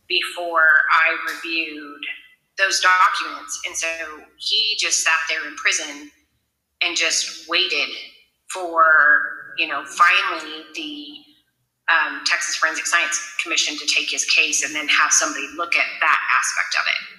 before 0.08 0.66
I 0.92 1.16
reviewed 1.32 2.02
those 2.58 2.80
documents. 2.80 3.60
And 3.66 3.76
so 3.76 3.88
he 4.38 4.76
just 4.78 5.02
sat 5.02 5.18
there 5.28 5.46
in 5.46 5.54
prison 5.56 6.10
and 6.82 6.96
just 6.96 7.48
waited 7.48 7.88
for, 8.52 8.84
you 9.58 9.68
know, 9.68 9.84
finally 9.84 10.64
the 10.74 11.06
um, 11.92 12.22
Texas 12.24 12.56
Forensic 12.56 12.86
Science 12.86 13.34
Commission 13.42 13.76
to 13.78 13.86
take 13.86 14.10
his 14.10 14.24
case 14.24 14.64
and 14.64 14.74
then 14.74 14.88
have 14.88 15.12
somebody 15.12 15.46
look 15.56 15.76
at 15.76 15.86
that 16.00 16.18
aspect 16.38 16.76
of 16.78 16.84
it. 16.88 17.16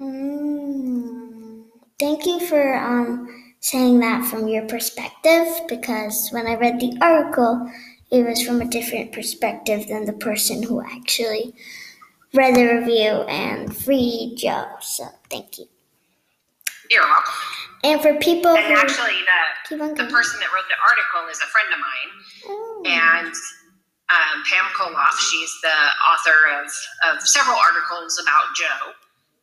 Mm, 0.00 1.64
thank 1.98 2.26
you 2.26 2.40
for 2.46 2.76
um, 2.76 3.54
saying 3.60 4.00
that 4.00 4.24
from 4.26 4.48
your 4.48 4.66
perspective 4.66 5.46
because 5.68 6.28
when 6.30 6.46
I 6.46 6.54
read 6.56 6.80
the 6.80 6.96
article, 7.00 7.70
it 8.10 8.26
was 8.26 8.42
from 8.42 8.60
a 8.60 8.68
different 8.68 9.12
perspective 9.12 9.86
than 9.88 10.06
the 10.06 10.12
person 10.14 10.62
who 10.62 10.80
actually 10.80 11.54
read 12.34 12.54
the 12.56 12.64
review 12.64 13.22
and 13.28 13.74
free 13.76 14.34
Joe. 14.36 14.66
So 14.80 15.06
thank 15.30 15.58
you. 15.58 15.66
You're 16.90 17.02
welcome. 17.02 17.34
And 17.84 18.00
for 18.00 18.14
people 18.14 18.56
And 18.56 18.74
actually, 18.76 19.20
the 19.70 19.76
the 19.76 20.10
person 20.10 20.40
that 20.40 20.48
wrote 20.52 20.64
the 20.68 20.80
article 20.88 21.30
is 21.30 21.38
a 21.38 21.46
friend 21.46 21.68
of 21.72 21.78
mine, 21.78 22.10
Oh. 22.48 22.82
and 22.86 23.34
um, 24.08 24.42
Pam 24.48 24.64
Colloff. 24.74 25.12
She's 25.30 25.52
the 25.62 25.78
author 26.10 26.60
of 26.62 27.14
of 27.14 27.22
several 27.28 27.56
articles 27.56 28.18
about 28.22 28.56
Joe, 28.56 28.92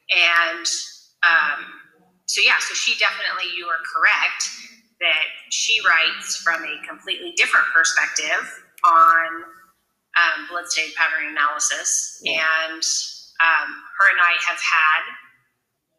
and 0.09 0.65
um, 1.23 1.65
so 2.25 2.41
yeah, 2.41 2.57
so 2.59 2.73
she 2.73 2.97
definitely, 2.97 3.51
you 3.55 3.65
are 3.67 3.81
correct 3.85 4.49
that 5.01 5.25
she 5.51 5.79
writes 5.87 6.37
from 6.37 6.63
a 6.63 6.75
completely 6.87 7.33
different 7.35 7.65
perspective 7.75 8.43
on 8.85 9.27
um, 10.15 10.47
bloodstain 10.49 10.89
pattern 10.95 11.27
analysis, 11.31 12.19
Yeah. 12.23 12.39
and 12.69 12.81
um, 13.43 13.69
her 13.99 14.07
and 14.11 14.21
I 14.21 14.33
have 14.47 14.59
had 14.61 15.03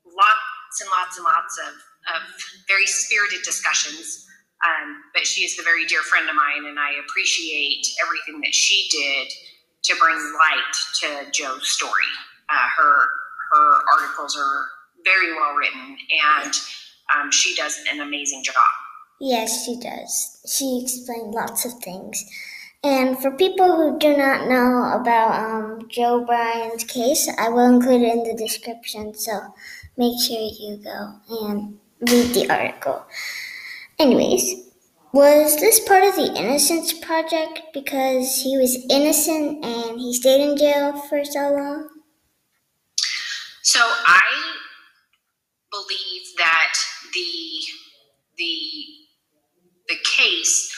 lots 0.06 0.80
and 0.80 0.90
lots 0.90 1.16
and 1.18 1.24
lots 1.24 1.58
of, 1.68 1.74
of 2.16 2.22
very 2.68 2.86
spirited 2.86 3.42
discussions. 3.44 4.24
Um, 4.64 5.02
but 5.12 5.26
she 5.26 5.44
is 5.44 5.58
a 5.60 5.62
very 5.62 5.84
dear 5.84 6.00
friend 6.00 6.28
of 6.30 6.34
mine, 6.34 6.64
and 6.66 6.78
I 6.80 6.92
appreciate 7.04 7.86
everything 8.02 8.40
that 8.40 8.54
she 8.54 8.88
did 8.90 9.28
to 9.84 9.94
bring 10.00 10.16
light 10.16 10.74
to 11.02 11.30
Joe's 11.30 11.68
story. 11.68 12.08
Uh, 12.48 12.66
her 12.76 12.96
her 13.52 13.80
articles 13.92 14.36
are 14.36 14.68
very 15.06 15.32
well 15.34 15.54
written, 15.54 15.96
and 16.44 16.52
um, 17.14 17.30
she 17.30 17.54
does 17.54 17.78
an 17.90 18.00
amazing 18.00 18.42
job. 18.44 18.54
Yes, 19.20 19.64
she 19.64 19.78
does. 19.80 20.42
She 20.46 20.82
explained 20.82 21.32
lots 21.32 21.64
of 21.64 21.72
things. 21.80 22.22
And 22.84 23.18
for 23.18 23.30
people 23.30 23.76
who 23.76 23.98
do 23.98 24.16
not 24.16 24.48
know 24.48 25.00
about 25.00 25.32
um, 25.40 25.88
Joe 25.88 26.24
Bryan's 26.26 26.84
case, 26.84 27.28
I 27.38 27.48
will 27.48 27.74
include 27.74 28.02
it 28.02 28.12
in 28.12 28.24
the 28.24 28.34
description, 28.34 29.14
so 29.14 29.54
make 29.96 30.20
sure 30.22 30.38
you 30.38 30.76
go 30.84 31.14
and 31.46 31.78
read 32.00 32.34
the 32.34 32.46
article. 32.50 33.06
Anyways, 33.98 34.66
Was 35.12 35.58
this 35.58 35.80
part 35.80 36.04
of 36.04 36.14
the 36.16 36.34
Innocence 36.36 36.92
Project 36.92 37.60
because 37.72 38.42
he 38.42 38.58
was 38.58 38.76
innocent 38.90 39.64
and 39.64 39.98
he 39.98 40.12
stayed 40.12 40.42
in 40.46 40.58
jail 40.58 40.92
for 41.08 41.24
so 41.24 41.52
long? 41.52 41.88
So 43.62 43.80
I 43.80 44.20
believe 45.76 46.22
that 46.38 46.72
the 47.12 47.32
the 48.38 48.58
the 49.88 49.96
case 50.04 50.72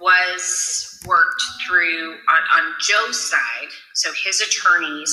was 0.00 0.98
worked 1.06 1.42
through 1.66 2.16
on, 2.28 2.42
on 2.58 2.74
Joe's 2.80 3.30
side. 3.30 3.70
So 3.94 4.10
his 4.24 4.40
attorneys 4.40 5.12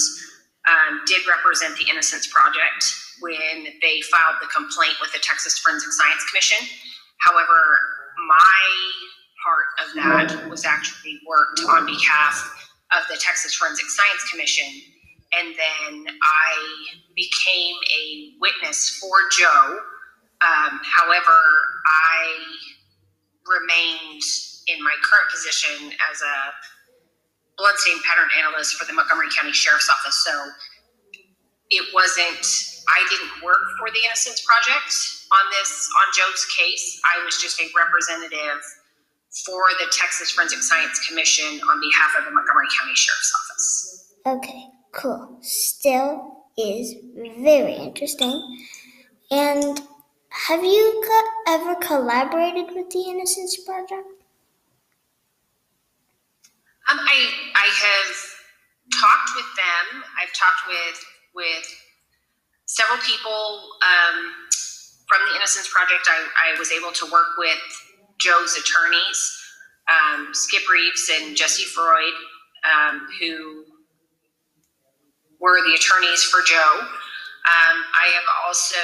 um, 0.67 1.01
did 1.05 1.21
represent 1.27 1.77
the 1.77 1.85
Innocence 1.89 2.27
Project 2.27 2.83
when 3.21 3.65
they 3.81 4.01
filed 4.11 4.37
the 4.41 4.47
complaint 4.47 4.95
with 5.01 5.11
the 5.13 5.19
Texas 5.19 5.59
Forensic 5.59 5.91
Science 5.91 6.25
Commission. 6.29 6.67
However, 7.21 7.79
my 8.27 8.63
part 9.43 9.65
of 9.85 9.87
that 9.95 10.49
was 10.49 10.65
actually 10.65 11.19
worked 11.27 11.61
on 11.69 11.85
behalf 11.85 12.67
of 12.97 13.03
the 13.09 13.17
Texas 13.21 13.53
Forensic 13.55 13.85
Science 13.89 14.29
Commission. 14.31 14.65
And 15.37 15.53
then 15.53 16.05
I 16.21 16.51
became 17.15 17.75
a 17.93 18.33
witness 18.41 18.97
for 18.99 19.13
Joe. 19.37 19.79
Um, 20.41 20.79
however, 20.83 21.37
I 21.85 22.33
remained 23.45 24.23
in 24.67 24.81
my 24.83 24.93
current 25.05 25.29
position 25.31 25.91
as 26.11 26.21
a 26.21 26.37
bloodstain 27.57 27.99
pattern 28.07 28.29
analyst 28.39 28.75
for 28.75 28.85
the 28.85 28.93
Montgomery 28.93 29.27
County 29.37 29.51
Sheriff's 29.51 29.89
Office. 29.89 30.15
So 30.25 30.33
it 31.69 31.85
wasn't, 31.93 32.41
I 32.87 33.05
didn't 33.09 33.43
work 33.43 33.61
for 33.77 33.91
the 33.91 33.99
Innocence 34.05 34.41
Project 34.47 34.89
on 35.29 35.45
this, 35.51 35.89
on 35.93 36.07
Joe's 36.15 36.45
case. 36.57 36.99
I 37.05 37.23
was 37.25 37.37
just 37.37 37.59
a 37.61 37.67
representative 37.75 38.63
for 39.45 39.61
the 39.77 39.85
Texas 39.91 40.31
Forensic 40.31 40.63
Science 40.63 40.97
Commission 41.05 41.61
on 41.69 41.77
behalf 41.77 42.17
of 42.17 42.25
the 42.25 42.31
Montgomery 42.31 42.65
County 42.79 42.95
Sheriff's 42.95 43.33
Office. 43.37 44.13
Okay, 44.25 44.65
cool. 44.91 45.37
Still 45.41 46.45
is 46.57 46.95
very 47.15 47.73
interesting. 47.73 48.65
And 49.31 49.81
have 50.29 50.63
you 50.63 51.03
co- 51.07 51.53
ever 51.53 51.75
collaborated 51.75 52.75
with 52.75 52.89
the 52.89 53.01
Innocence 53.01 53.57
Project? 53.63 54.07
Um, 56.89 56.99
I 56.99 57.29
I 57.55 57.67
have 57.67 58.15
talked 58.99 59.31
with 59.35 59.45
them. 59.55 60.03
I've 60.19 60.33
talked 60.33 60.67
with 60.67 61.05
with 61.35 61.65
several 62.65 62.97
people 62.99 63.69
um, 63.81 64.33
from 65.07 65.19
the 65.29 65.35
Innocence 65.35 65.69
Project. 65.71 66.07
I, 66.07 66.53
I 66.53 66.59
was 66.59 66.71
able 66.71 66.91
to 66.93 67.05
work 67.11 67.37
with 67.37 67.59
Joe's 68.19 68.57
attorneys, 68.57 69.41
um, 69.89 70.29
Skip 70.33 70.63
Reaves 70.71 71.09
and 71.13 71.35
Jesse 71.35 71.63
Freud, 71.63 72.13
um, 72.65 73.07
who 73.19 73.58
were 75.39 75.59
the 75.65 75.73
attorneys 75.73 76.23
for 76.23 76.41
Joe. 76.45 76.87
Um, 77.47 77.77
I 77.95 78.11
have 78.13 78.27
also 78.45 78.83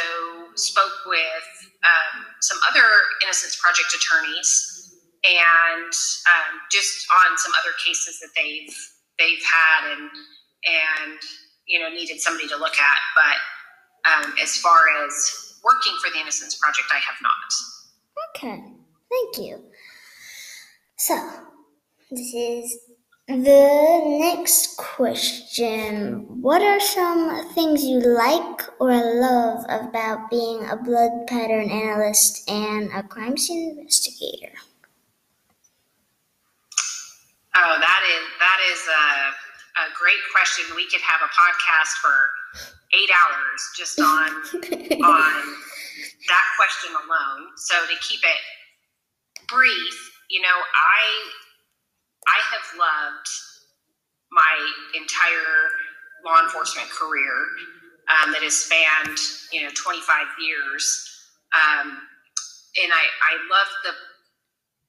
spoke 0.55 1.03
with 1.05 1.47
um, 1.83 2.25
some 2.41 2.57
other 2.71 2.87
Innocence 3.23 3.59
Project 3.61 3.93
attorneys, 3.93 4.95
and 5.23 5.91
um, 5.91 6.53
just 6.71 7.05
on 7.11 7.37
some 7.37 7.51
other 7.61 7.75
cases 7.85 8.19
that 8.21 8.29
they've 8.35 8.73
they've 9.19 9.43
had 9.43 9.91
and 9.91 10.09
and 10.65 11.19
you 11.67 11.79
know 11.79 11.89
needed 11.89 12.19
somebody 12.21 12.47
to 12.47 12.57
look 12.57 12.79
at. 12.79 12.99
But 13.13 13.37
um, 14.09 14.33
as 14.41 14.55
far 14.57 14.87
as 15.05 15.59
working 15.63 15.93
for 16.03 16.11
the 16.11 16.21
Innocence 16.21 16.55
Project, 16.55 16.87
I 16.91 16.99
have 16.99 17.17
not. 17.21 17.51
Okay, 18.35 18.63
thank 19.11 19.37
you. 19.45 19.61
So, 20.97 21.15
this 22.09 22.33
is 22.33 22.79
the 23.27 24.01
next 24.19 24.77
question. 24.77 26.25
What 26.41 26.61
are 26.61 26.79
some 26.79 27.49
things 27.53 27.83
you 27.83 27.99
like 27.99 28.61
or 28.79 28.91
love 28.91 29.65
about 29.67 30.29
being 30.29 30.63
a 30.69 30.75
blood 30.75 31.25
pattern 31.27 31.69
analyst 31.69 32.49
and 32.49 32.91
a 32.93 33.01
crime 33.01 33.37
scene 33.37 33.77
investigator? 33.79 34.53
Oh, 37.57 37.77
that 37.79 38.01
is 38.11 38.23
that 38.39 38.59
is 38.71 38.81
a, 38.87 39.81
a 39.81 39.85
great 39.97 40.21
question. 40.33 40.65
We 40.75 40.87
could 40.89 41.01
have 41.01 41.21
a 41.21 41.31
podcast 41.31 41.93
for 42.01 42.29
eight 42.93 43.09
hours 43.09 43.71
just 43.75 43.99
on 43.99 44.29
on 45.03 45.55
that 46.27 46.45
question 46.57 46.91
alone. 46.93 47.47
So 47.55 47.75
to 47.85 47.95
keep 48.01 48.19
it 48.19 49.47
brief, 49.47 50.11
you 50.29 50.41
know, 50.41 50.47
I 50.47 51.31
I 52.27 52.39
have 52.51 52.65
loved 52.79 53.29
my 54.31 54.55
entire 54.95 55.69
law 56.25 56.41
enforcement 56.43 56.89
career 56.89 57.33
um, 58.09 58.31
that 58.33 58.43
has 58.43 58.55
spanned 58.55 59.19
you 59.51 59.63
know 59.63 59.71
25 59.75 60.03
years, 60.41 60.85
um, 61.53 61.89
and 62.81 62.89
I 62.91 63.05
I 63.21 63.33
love 63.49 63.69
the 63.83 63.93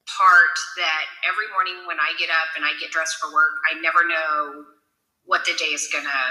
part 0.07 0.57
that 0.79 1.05
every 1.27 1.49
morning 1.53 1.87
when 1.87 1.99
I 2.01 2.15
get 2.19 2.31
up 2.31 2.55
and 2.57 2.65
I 2.65 2.73
get 2.81 2.91
dressed 2.91 3.17
for 3.19 3.33
work, 3.33 3.53
I 3.71 3.81
never 3.81 4.07
know 4.07 4.65
what 5.25 5.45
the 5.45 5.55
day 5.59 5.75
is 5.75 5.89
gonna, 5.93 6.23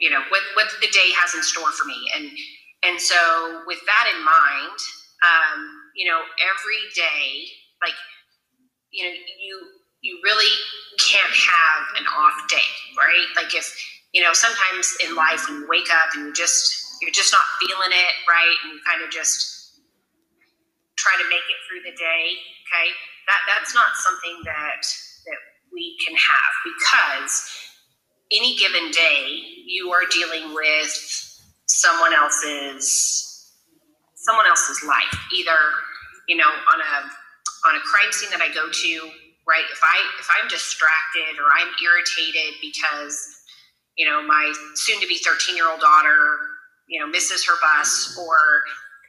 you 0.00 0.10
know, 0.10 0.22
what 0.30 0.42
what 0.54 0.68
the 0.80 0.88
day 0.88 1.10
has 1.18 1.34
in 1.34 1.42
store 1.42 1.72
for 1.72 1.86
me, 1.86 1.98
and 2.16 2.30
and 2.84 3.00
so 3.00 3.62
with 3.66 3.80
that 3.86 4.06
in 4.14 4.20
mind, 4.24 4.78
um, 5.24 5.60
you 5.96 6.08
know, 6.08 6.20
every 6.40 6.82
day, 6.94 7.46
like, 7.82 7.96
you 8.92 9.04
know, 9.04 9.14
you 9.40 9.56
you 10.02 10.20
really 10.24 10.52
can't 10.98 11.32
have 11.32 11.82
an 11.98 12.06
off 12.18 12.34
day, 12.48 12.70
right? 12.98 13.26
Like 13.36 13.54
if 13.54 13.66
you 14.12 14.22
know, 14.22 14.32
sometimes 14.32 14.96
in 15.06 15.14
life 15.14 15.48
when 15.48 15.60
you 15.60 15.68
wake 15.68 15.88
up 15.92 16.14
and 16.14 16.26
you 16.26 16.32
just 16.34 16.74
you're 17.02 17.12
just 17.12 17.32
not 17.32 17.42
feeling 17.60 17.92
it, 17.92 18.12
right, 18.28 18.56
and 18.64 18.74
you 18.74 18.80
kind 18.86 19.02
of 19.02 19.10
just 19.10 19.56
try 20.96 21.12
to 21.22 21.28
make 21.28 21.44
it 21.48 21.58
through 21.68 21.82
the 21.84 21.96
day 21.96 22.36
okay 22.66 22.88
that 23.28 23.40
that's 23.46 23.74
not 23.74 23.96
something 23.96 24.40
that 24.44 24.82
that 25.26 25.40
we 25.72 25.96
can 26.04 26.14
have 26.16 26.52
because 26.64 27.52
any 28.32 28.56
given 28.56 28.90
day 28.90 29.40
you 29.66 29.90
are 29.92 30.04
dealing 30.10 30.54
with 30.54 30.92
someone 31.68 32.12
else's 32.12 33.52
someone 34.14 34.46
else's 34.46 34.82
life 34.84 35.20
either 35.34 35.58
you 36.28 36.36
know 36.36 36.48
on 36.48 36.80
a 36.80 37.68
on 37.68 37.76
a 37.76 37.80
crime 37.80 38.12
scene 38.12 38.30
that 38.30 38.40
i 38.42 38.52
go 38.52 38.68
to 38.70 39.10
right 39.48 39.64
if 39.72 39.80
i 39.82 39.96
if 40.20 40.28
i'm 40.40 40.48
distracted 40.48 41.38
or 41.38 41.48
i'm 41.58 41.72
irritated 41.82 42.54
because 42.60 43.36
you 43.96 44.06
know 44.06 44.22
my 44.22 44.52
soon 44.74 45.00
to 45.00 45.06
be 45.06 45.18
13 45.18 45.56
year 45.56 45.70
old 45.70 45.80
daughter 45.80 46.38
you 46.88 47.00
know 47.00 47.06
misses 47.06 47.46
her 47.46 47.54
bus 47.62 48.18
or 48.20 48.38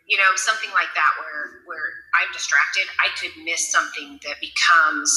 you 0.08 0.18
know 0.18 0.32
something 0.36 0.70
like 0.74 0.90
that 0.96 1.12
where 1.20 1.62
where 1.66 1.90
i'm 2.22 2.32
distracted 2.34 2.84
i 3.04 3.10
could 3.20 3.32
miss 3.44 3.72
something 3.72 4.20
that 4.24 4.38
becomes 4.42 5.12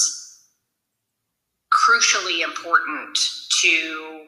crucially 1.72 2.42
important 2.44 3.18
to 3.62 4.26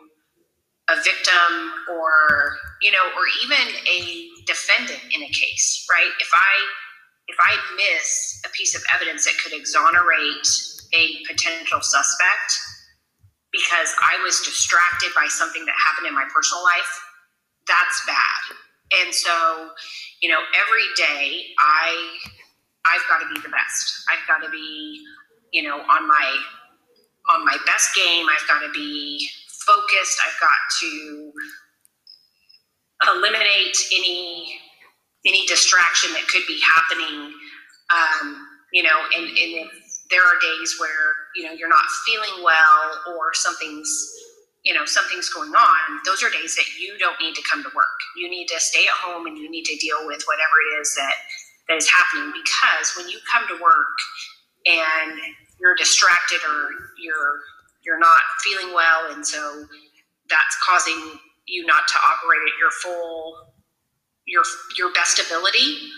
a 0.90 0.96
victim 0.96 1.72
or 1.90 2.56
you 2.82 2.90
know 2.92 3.04
or 3.16 3.24
even 3.44 3.74
a 3.88 4.28
defendant 4.46 5.02
in 5.14 5.22
a 5.22 5.28
case 5.28 5.86
right? 5.90 6.10
If 6.20 6.30
i 6.34 6.66
if 7.28 7.36
i 7.40 7.56
miss 7.76 8.42
a 8.44 8.50
piece 8.50 8.74
of 8.76 8.82
evidence 8.94 9.24
that 9.24 9.34
could 9.42 9.52
exonerate 9.58 10.46
a 10.92 11.22
potential 11.28 11.80
suspect 11.80 12.52
because 13.52 13.94
i 14.02 14.20
was 14.22 14.40
distracted 14.40 15.10
by 15.14 15.26
something 15.28 15.64
that 15.66 15.74
happened 15.84 16.06
in 16.06 16.14
my 16.14 16.24
personal 16.34 16.62
life 16.62 17.00
that's 17.66 18.02
bad. 18.06 18.56
And 19.02 19.14
so 19.14 19.70
you 20.20 20.28
know 20.28 20.38
every 20.66 20.84
day 20.96 21.46
i 21.58 22.18
i've 22.84 23.02
got 23.08 23.18
to 23.20 23.34
be 23.34 23.40
the 23.40 23.48
best. 23.48 24.04
I've 24.10 24.26
got 24.28 24.44
to 24.44 24.50
be 24.50 25.02
you 25.52 25.62
know 25.62 25.76
on 25.76 26.08
my 26.08 26.36
on 27.30 27.44
my 27.44 27.56
best 27.66 27.94
game. 27.94 28.26
I've 28.28 28.46
got 28.48 28.60
to 28.60 28.72
be 28.72 29.28
focused. 29.66 30.20
I've 30.26 30.40
got 30.40 30.58
to 30.80 31.32
eliminate 33.16 33.76
any 33.94 34.58
any 35.26 35.46
distraction 35.46 36.12
that 36.12 36.26
could 36.28 36.42
be 36.48 36.60
happening 36.60 37.32
um, 37.90 38.46
you 38.72 38.82
know 38.82 38.98
and, 39.16 39.24
and 39.26 39.36
if 39.36 39.81
there 40.12 40.22
are 40.22 40.36
days 40.42 40.76
where 40.80 41.16
you 41.36 41.44
know 41.44 41.52
you're 41.52 41.70
not 41.70 41.86
feeling 42.06 42.44
well 42.44 43.16
or 43.18 43.34
something's 43.34 43.90
you 44.64 44.74
know 44.74 44.86
something's 44.86 45.30
going 45.30 45.52
on 45.52 45.80
those 46.06 46.22
are 46.24 46.30
days 46.30 46.56
that 46.56 46.66
you 46.80 46.98
don't 46.98 47.20
need 47.20 47.34
to 47.36 47.42
come 47.50 47.64
to 47.64 47.70
work 47.76 47.98
you 48.16 48.30
need 48.30 48.48
to 48.48 48.60
stay 48.60 48.84
at 48.86 48.94
home 48.94 49.26
and 49.26 49.38
you 49.38 49.50
need 49.50 49.64
to 49.64 49.76
deal 49.78 50.06
with 50.06 50.22
whatever 50.28 50.56
it 50.72 50.80
is 50.82 50.94
that 50.96 51.14
that 51.68 51.78
is 51.78 51.90
happening 51.90 52.32
because 52.34 52.94
when 52.96 53.08
you 53.10 53.18
come 53.32 53.44
to 53.48 53.62
work 53.62 53.96
and 54.66 55.18
you're 55.60 55.76
distracted 55.76 56.40
or 56.48 56.70
you're 57.02 57.40
you're 57.84 58.00
not 58.00 58.22
feeling 58.44 58.74
well 58.74 59.12
and 59.12 59.26
so 59.26 59.66
that's 60.30 60.56
causing 60.68 61.18
you 61.48 61.66
not 61.66 61.88
to 61.88 61.96
operate 61.98 62.42
at 62.46 62.58
your 62.60 62.70
full 62.82 63.54
your 64.26 64.44
your 64.78 64.92
best 64.94 65.20
ability 65.20 65.90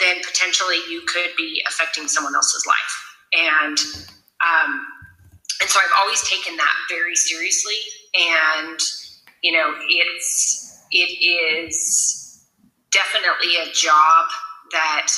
then 0.00 0.18
potentially 0.24 0.78
you 0.90 1.02
could 1.06 1.30
be 1.36 1.62
affecting 1.68 2.08
someone 2.08 2.34
else's 2.34 2.66
life. 2.66 3.11
And 3.32 3.78
um, 4.42 4.86
and 5.60 5.70
so 5.70 5.78
I've 5.78 5.94
always 6.00 6.20
taken 6.28 6.56
that 6.56 6.74
very 6.88 7.14
seriously. 7.14 7.76
And 8.14 8.80
you 9.42 9.52
know, 9.52 9.74
it's 9.88 10.84
it 10.90 11.24
is 11.24 12.46
definitely 12.90 13.56
a 13.56 13.72
job 13.72 14.26
that 14.72 15.12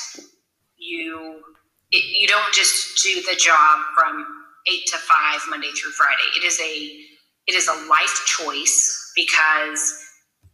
you 0.77 1.42
it, 1.90 2.05
you 2.05 2.27
don't 2.29 2.53
just 2.53 3.03
do 3.03 3.22
the 3.22 3.37
job 3.37 3.81
from 3.96 4.27
eight 4.66 4.87
to 4.87 4.96
five 4.98 5.40
Monday 5.48 5.70
through 5.70 5.92
Friday. 5.92 6.22
It 6.37 6.44
is 6.44 6.61
a 6.61 7.05
it 7.46 7.55
is 7.55 7.68
a 7.68 7.74
life 7.88 8.22
choice 8.27 9.12
because 9.14 10.05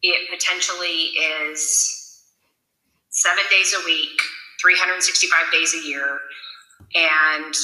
it 0.02 0.30
potentially 0.30 1.12
is 1.42 2.24
seven 3.10 3.44
days 3.50 3.74
a 3.80 3.84
week, 3.84 4.20
365 4.62 5.52
days 5.52 5.74
a 5.74 5.86
year. 5.86 6.18
And, 6.94 7.54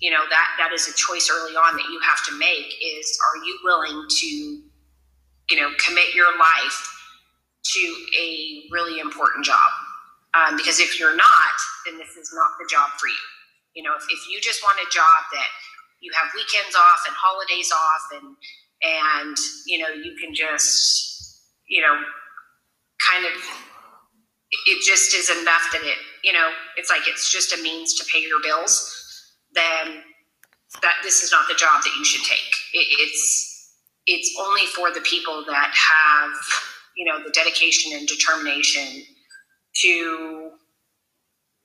you 0.00 0.10
know, 0.10 0.22
that, 0.30 0.48
that 0.58 0.72
is 0.72 0.88
a 0.88 0.94
choice 0.94 1.30
early 1.32 1.56
on 1.56 1.76
that 1.76 1.86
you 1.90 2.00
have 2.00 2.24
to 2.26 2.38
make 2.38 2.74
is 2.82 3.18
are 3.32 3.44
you 3.44 3.58
willing 3.64 4.06
to, 4.08 4.26
you 4.26 5.56
know, 5.60 5.70
commit 5.84 6.14
your 6.14 6.38
life 6.38 6.92
to 7.74 8.06
a 8.18 8.62
really 8.70 9.00
important 9.00 9.44
job? 9.44 9.70
Um, 10.34 10.56
because 10.56 10.80
if 10.80 11.00
you're 11.00 11.16
not, 11.16 11.56
then 11.86 11.98
this 11.98 12.16
is 12.16 12.30
not 12.34 12.50
the 12.58 12.68
job 12.70 12.90
for 13.00 13.08
you. 13.08 13.26
You 13.74 13.82
know, 13.82 13.94
if, 13.96 14.04
if 14.10 14.28
you 14.28 14.40
just 14.40 14.62
want 14.62 14.78
a 14.78 14.90
job 14.92 15.24
that 15.32 15.48
you 16.00 16.12
have 16.14 16.30
weekends 16.34 16.76
off 16.76 17.02
and 17.06 17.16
holidays 17.16 17.72
off 17.72 18.22
and 18.22 18.36
and 18.82 19.36
you 19.66 19.78
know 19.78 19.88
you 19.88 20.14
can 20.20 20.34
just 20.34 21.42
you 21.68 21.80
know 21.80 21.94
kind 23.00 23.24
of 23.24 23.32
it 24.66 24.84
just 24.84 25.14
is 25.14 25.30
enough 25.30 25.64
that 25.72 25.82
it 25.82 25.98
you 26.26 26.32
know 26.32 26.50
it's 26.76 26.90
like 26.90 27.08
it's 27.08 27.32
just 27.32 27.58
a 27.58 27.62
means 27.62 27.94
to 27.94 28.04
pay 28.12 28.20
your 28.20 28.42
bills 28.42 29.32
then 29.54 30.02
that 30.82 30.96
this 31.02 31.22
is 31.22 31.32
not 31.32 31.48
the 31.48 31.54
job 31.54 31.82
that 31.82 31.94
you 31.98 32.04
should 32.04 32.24
take 32.26 32.52
it, 32.74 32.86
it's 33.00 33.72
it's 34.06 34.36
only 34.40 34.66
for 34.74 34.92
the 34.92 35.00
people 35.02 35.44
that 35.46 35.72
have 35.74 36.32
you 36.96 37.06
know 37.06 37.22
the 37.24 37.30
dedication 37.30 37.92
and 37.96 38.08
determination 38.08 39.04
to 39.74 40.50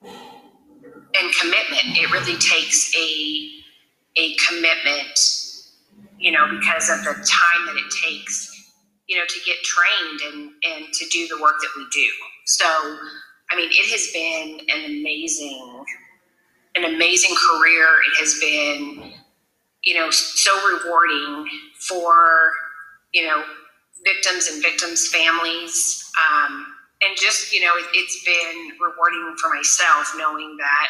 and 0.03 1.33
commitment 1.41 1.97
it 1.97 2.11
really 2.11 2.37
takes 2.37 2.95
a 2.95 3.49
a 4.17 4.35
commitment 4.47 5.19
you 6.21 6.31
know, 6.31 6.47
because 6.51 6.89
of 6.89 7.03
the 7.03 7.13
time 7.25 7.65
that 7.65 7.75
it 7.75 7.91
takes, 8.03 8.71
you 9.07 9.17
know, 9.17 9.25
to 9.27 9.39
get 9.45 9.57
trained 9.63 10.21
and, 10.33 10.51
and 10.63 10.93
to 10.93 11.05
do 11.09 11.27
the 11.27 11.41
work 11.41 11.55
that 11.61 11.71
we 11.75 11.85
do. 11.91 12.07
So, 12.45 12.67
I 13.51 13.55
mean, 13.55 13.69
it 13.69 13.89
has 13.91 14.11
been 14.13 14.59
an 14.69 14.91
amazing, 14.91 15.85
an 16.75 16.85
amazing 16.85 17.35
career. 17.35 17.85
It 18.07 18.19
has 18.19 18.39
been, 18.39 19.13
you 19.83 19.95
know, 19.95 20.09
so 20.09 20.51
rewarding 20.67 21.49
for, 21.79 22.51
you 23.13 23.25
know, 23.25 23.43
victims 24.05 24.47
and 24.47 24.61
victims' 24.63 25.07
families. 25.09 26.09
Um, 26.17 26.65
and 27.01 27.17
just, 27.17 27.53
you 27.53 27.61
know, 27.61 27.71
it, 27.75 27.85
it's 27.93 28.23
been 28.23 28.71
rewarding 28.79 29.35
for 29.41 29.49
myself 29.49 30.13
knowing 30.17 30.55
that, 30.57 30.87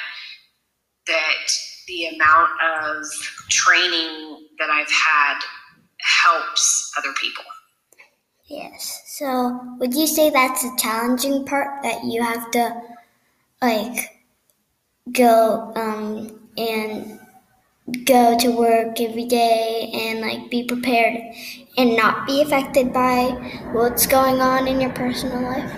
that 1.08 1.52
the 1.88 2.06
amount 2.08 2.52
of 2.62 3.06
training 3.50 4.47
that 4.60 4.69
I've 4.69 4.91
had 4.91 5.39
helps 6.00 6.91
other 6.97 7.13
people. 7.19 7.43
Yes. 8.52 9.04
So, 9.06 9.60
would 9.80 9.94
you 9.94 10.06
say 10.06 10.30
that's 10.30 10.66
a 10.66 10.76
challenging 10.78 11.46
part 11.46 11.82
that 11.84 12.04
you 12.04 12.22
have 12.22 12.52
to 12.52 12.82
like 13.62 14.20
go 15.12 15.72
um, 15.76 16.50
and 16.58 17.20
go 18.06 18.38
to 18.40 18.50
work 18.52 19.00
every 19.02 19.26
day 19.26 19.92
and 19.94 20.22
like 20.22 20.50
be 20.52 20.64
prepared 20.64 21.18
and 21.78 21.96
not 21.96 22.28
be 22.28 22.42
affected 22.42 22.94
by 22.94 23.30
what's 23.74 24.08
going 24.08 24.42
on 24.42 24.68
in 24.68 24.82
your 24.82 24.92
personal 24.92 25.42
life? 25.42 25.72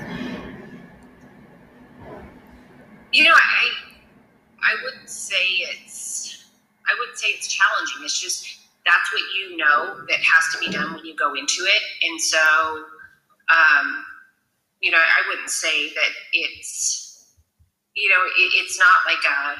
You 3.12 3.26
know, 3.26 3.34
I 3.36 3.70
I 4.64 4.76
wouldn't 4.84 5.10
say 5.10 5.36
it's 5.72 6.46
I 6.88 6.94
wouldn't 7.00 7.18
say 7.18 7.28
it's 7.30 7.48
challenging. 7.48 8.02
It's 8.04 8.20
just 8.20 8.53
that's 8.86 9.14
what 9.14 9.22
you 9.36 9.58
know 9.58 10.06
that 10.08 10.20
has 10.20 10.44
to 10.54 10.60
be 10.60 10.72
done 10.72 10.94
when 10.94 11.06
you 11.06 11.16
go 11.16 11.34
into 11.36 11.64
it. 11.64 11.84
And 12.10 12.20
so, 12.20 12.40
um, 13.50 14.06
you 14.82 14.92
know, 14.92 14.98
I 14.98 15.30
wouldn't 15.30 15.50
say 15.50 15.90
that 15.94 16.10
it's, 16.34 17.34
you 17.96 18.10
know, 18.10 18.20
it, 18.26 18.52
it's 18.56 18.78
not 18.78 18.96
like 19.06 19.24
a, 19.24 19.60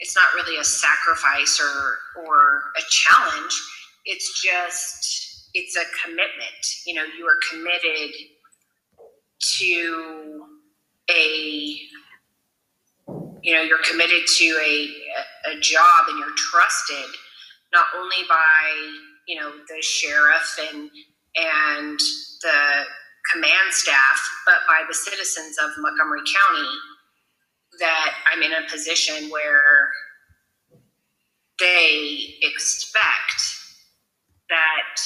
it's 0.00 0.16
not 0.16 0.34
really 0.34 0.58
a 0.58 0.64
sacrifice 0.64 1.60
or, 1.60 2.24
or 2.24 2.62
a 2.76 2.82
challenge. 2.90 3.62
It's 4.04 4.42
just, 4.42 5.50
it's 5.54 5.76
a 5.76 5.84
commitment. 6.02 6.82
You 6.86 6.94
know, 6.94 7.04
you 7.16 7.26
are 7.26 7.38
committed 7.50 8.14
to 9.40 10.46
a, 11.10 11.78
you 13.42 13.54
know, 13.54 13.62
you're 13.62 13.82
committed 13.88 14.26
to 14.38 14.44
a, 14.44 15.52
a 15.52 15.60
job 15.60 16.06
and 16.08 16.18
you're 16.18 16.34
trusted 16.36 17.14
not 17.74 17.86
only 17.96 18.24
by 18.28 18.96
you 19.26 19.38
know 19.38 19.50
the 19.68 19.82
sheriff 19.82 20.58
and 20.72 20.90
and 21.36 21.98
the 22.42 22.84
command 23.32 23.72
staff, 23.72 24.20
but 24.46 24.56
by 24.68 24.82
the 24.86 24.94
citizens 24.94 25.56
of 25.58 25.70
Montgomery 25.78 26.20
County, 26.20 26.68
that 27.80 28.14
I'm 28.32 28.42
in 28.42 28.52
a 28.52 28.70
position 28.70 29.30
where 29.30 29.88
they 31.58 32.36
expect 32.42 33.42
that 34.48 35.00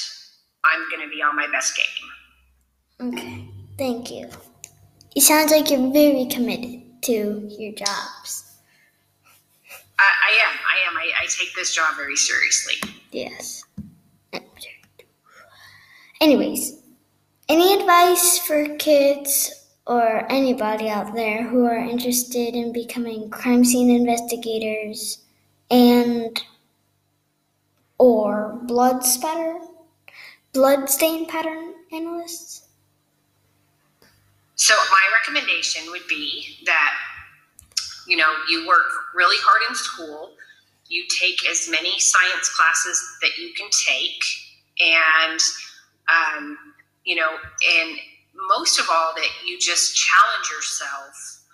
I'm 0.64 0.80
going 0.90 1.08
to 1.08 1.14
be 1.14 1.22
on 1.22 1.36
my 1.36 1.46
best 1.50 1.76
game. 1.76 3.08
Okay, 3.08 3.48
thank 3.78 4.10
you. 4.10 4.28
It 5.14 5.22
sounds 5.22 5.52
like 5.52 5.70
you're 5.70 5.92
very 5.92 6.26
committed 6.26 7.02
to 7.02 7.46
your 7.58 7.72
jobs. 7.74 8.47
I, 9.98 10.10
I 10.28 10.50
am. 10.50 10.58
I 10.58 10.90
am. 10.90 10.96
I, 10.96 11.22
I 11.22 11.26
take 11.26 11.54
this 11.54 11.74
job 11.74 11.96
very 11.96 12.16
seriously. 12.16 12.74
Yes. 13.12 13.64
Anyways, 16.20 16.80
any 17.48 17.74
advice 17.74 18.38
for 18.38 18.76
kids 18.76 19.66
or 19.86 20.30
anybody 20.30 20.88
out 20.88 21.14
there 21.14 21.44
who 21.44 21.64
are 21.64 21.78
interested 21.78 22.54
in 22.54 22.72
becoming 22.72 23.30
crime 23.30 23.64
scene 23.64 23.88
investigators 23.88 25.22
and 25.70 26.42
or 27.98 28.58
blood 28.64 29.04
spatter 29.04 29.58
blood 30.52 30.88
stain 30.88 31.26
pattern 31.26 31.74
analysts? 31.92 32.66
So 34.56 34.74
my 34.74 35.18
recommendation 35.20 35.90
would 35.92 36.06
be 36.08 36.58
that 36.66 36.94
you 38.08 38.16
know, 38.16 38.32
you 38.48 38.66
work 38.66 38.88
really 39.14 39.36
hard 39.40 39.62
in 39.68 39.76
school, 39.76 40.30
you 40.88 41.04
take 41.20 41.46
as 41.48 41.68
many 41.70 42.00
science 42.00 42.48
classes 42.56 42.98
that 43.20 43.36
you 43.36 43.52
can 43.52 43.68
take, 43.86 44.24
and, 44.80 45.40
um, 46.08 46.56
you 47.04 47.14
know, 47.14 47.28
and 47.28 47.98
most 48.48 48.80
of 48.80 48.86
all, 48.90 49.12
that 49.14 49.28
you 49.46 49.58
just 49.58 49.94
challenge 49.94 50.48
yourself, 50.50 51.44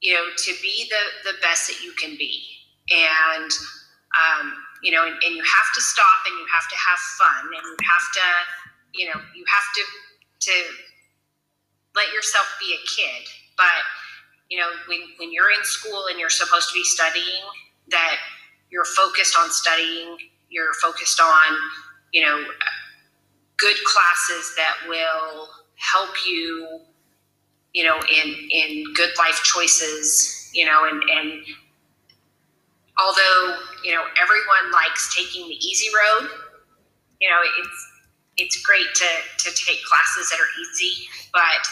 you 0.00 0.14
know, 0.14 0.24
to 0.38 0.54
be 0.62 0.88
the, 0.88 1.30
the 1.30 1.36
best 1.42 1.68
that 1.68 1.84
you 1.84 1.92
can 2.00 2.16
be. 2.16 2.42
And, 2.90 3.50
um, 4.16 4.54
you 4.82 4.92
know, 4.92 5.04
and, 5.04 5.16
and 5.24 5.34
you 5.34 5.42
have 5.42 5.68
to 5.74 5.80
stop 5.80 6.24
and 6.26 6.38
you 6.38 6.46
have 6.48 6.68
to 6.70 6.76
have 6.76 6.98
fun 7.20 7.44
and 7.52 7.64
you 7.64 7.76
have 7.84 8.06
to, 8.14 8.26
you 8.94 9.06
know, 9.06 9.20
you 9.36 9.44
have 9.48 9.68
to, 9.74 9.82
to 10.48 10.52
let 11.96 12.12
yourself 12.12 12.46
be 12.60 12.72
a 12.72 12.80
kid. 12.96 13.28
But, 13.56 13.84
you 14.50 14.58
know, 14.58 14.68
when, 14.88 15.00
when 15.18 15.32
you're 15.32 15.50
in 15.50 15.64
school 15.64 16.06
and 16.10 16.18
you're 16.18 16.30
supposed 16.30 16.68
to 16.68 16.74
be 16.74 16.84
studying, 16.84 17.42
that 17.90 18.16
you're 18.70 18.84
focused 18.84 19.36
on 19.38 19.50
studying, 19.50 20.16
you're 20.50 20.74
focused 20.74 21.20
on, 21.20 21.58
you 22.12 22.22
know, 22.24 22.44
good 23.56 23.76
classes 23.84 24.54
that 24.56 24.74
will 24.88 25.48
help 25.76 26.10
you, 26.26 26.80
you 27.72 27.84
know, 27.84 27.98
in, 28.10 28.34
in 28.50 28.84
good 28.94 29.10
life 29.18 29.40
choices, 29.42 30.50
you 30.52 30.64
know, 30.64 30.86
and, 30.88 31.02
and 31.10 31.44
although, 32.98 33.58
you 33.82 33.94
know, 33.94 34.02
everyone 34.20 34.72
likes 34.72 35.14
taking 35.14 35.48
the 35.48 35.54
easy 35.54 35.88
road, 35.88 36.28
you 37.20 37.28
know, 37.28 37.40
it's, 37.58 37.90
it's 38.36 38.62
great 38.62 38.86
to, 38.94 39.06
to 39.38 39.64
take 39.64 39.82
classes 39.84 40.30
that 40.30 40.38
are 40.38 40.52
easy, 40.60 41.06
but 41.32 41.66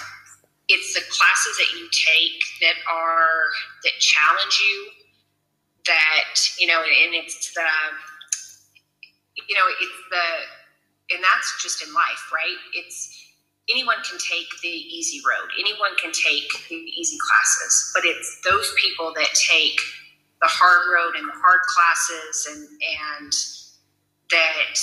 it's 0.73 0.95
the 0.95 1.05
classes 1.13 1.55
that 1.59 1.71
you 1.79 1.87
take 1.93 2.41
that 2.61 2.77
are 2.91 3.53
that 3.85 3.97
challenge 4.01 4.57
you 4.61 4.89
that 5.87 6.35
you 6.59 6.67
know 6.67 6.81
and 6.81 7.15
it's 7.15 7.53
the 7.55 7.69
you 9.49 9.55
know 9.55 9.67
it's 9.81 10.01
the 10.11 11.15
and 11.15 11.23
that's 11.23 11.63
just 11.63 11.87
in 11.87 11.93
life 11.93 12.33
right 12.33 12.57
it's 12.75 13.23
anyone 13.71 13.97
can 14.09 14.19
take 14.19 14.49
the 14.63 14.69
easy 14.69 15.21
road. 15.27 15.51
Anyone 15.59 15.95
can 16.01 16.13
take 16.13 16.51
the 16.69 16.75
easy 16.75 17.17
classes, 17.19 17.93
but 17.95 18.05
it's 18.05 18.41
those 18.45 18.73
people 18.81 19.13
that 19.15 19.29
take 19.35 19.81
the 20.41 20.49
hard 20.49 20.89
road 20.93 21.17
and 21.17 21.29
the 21.29 21.39
hard 21.39 21.61
classes 21.71 22.49
and 22.51 22.69
and 23.23 23.33
that 24.31 24.77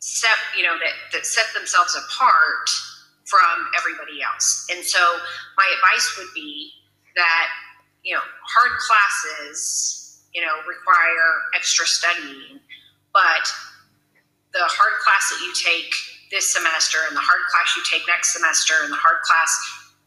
set 0.00 0.38
you 0.56 0.62
know 0.62 0.76
that 0.78 0.94
that 1.12 1.26
set 1.26 1.46
themselves 1.54 1.94
apart 1.94 2.70
from 3.26 3.68
everybody 3.76 4.22
else. 4.22 4.66
And 4.70 4.84
so 4.84 4.98
my 5.58 5.66
advice 5.76 6.14
would 6.18 6.32
be 6.34 6.72
that 7.14 7.48
you 8.02 8.14
know 8.14 8.22
hard 8.42 8.78
classes 8.78 10.22
you 10.32 10.40
know 10.40 10.62
require 10.66 11.42
extra 11.54 11.86
studying, 11.86 12.60
but 13.12 13.46
the 14.54 14.64
hard 14.64 14.94
class 15.04 15.28
that 15.30 15.40
you 15.44 15.52
take 15.52 15.92
this 16.30 16.48
semester 16.48 16.98
and 17.06 17.14
the 17.16 17.22
hard 17.22 17.44
class 17.52 17.76
you 17.76 17.82
take 17.86 18.06
next 18.08 18.32
semester 18.32 18.74
and 18.82 18.90
the 18.90 18.98
hard 18.98 19.20
class 19.22 19.52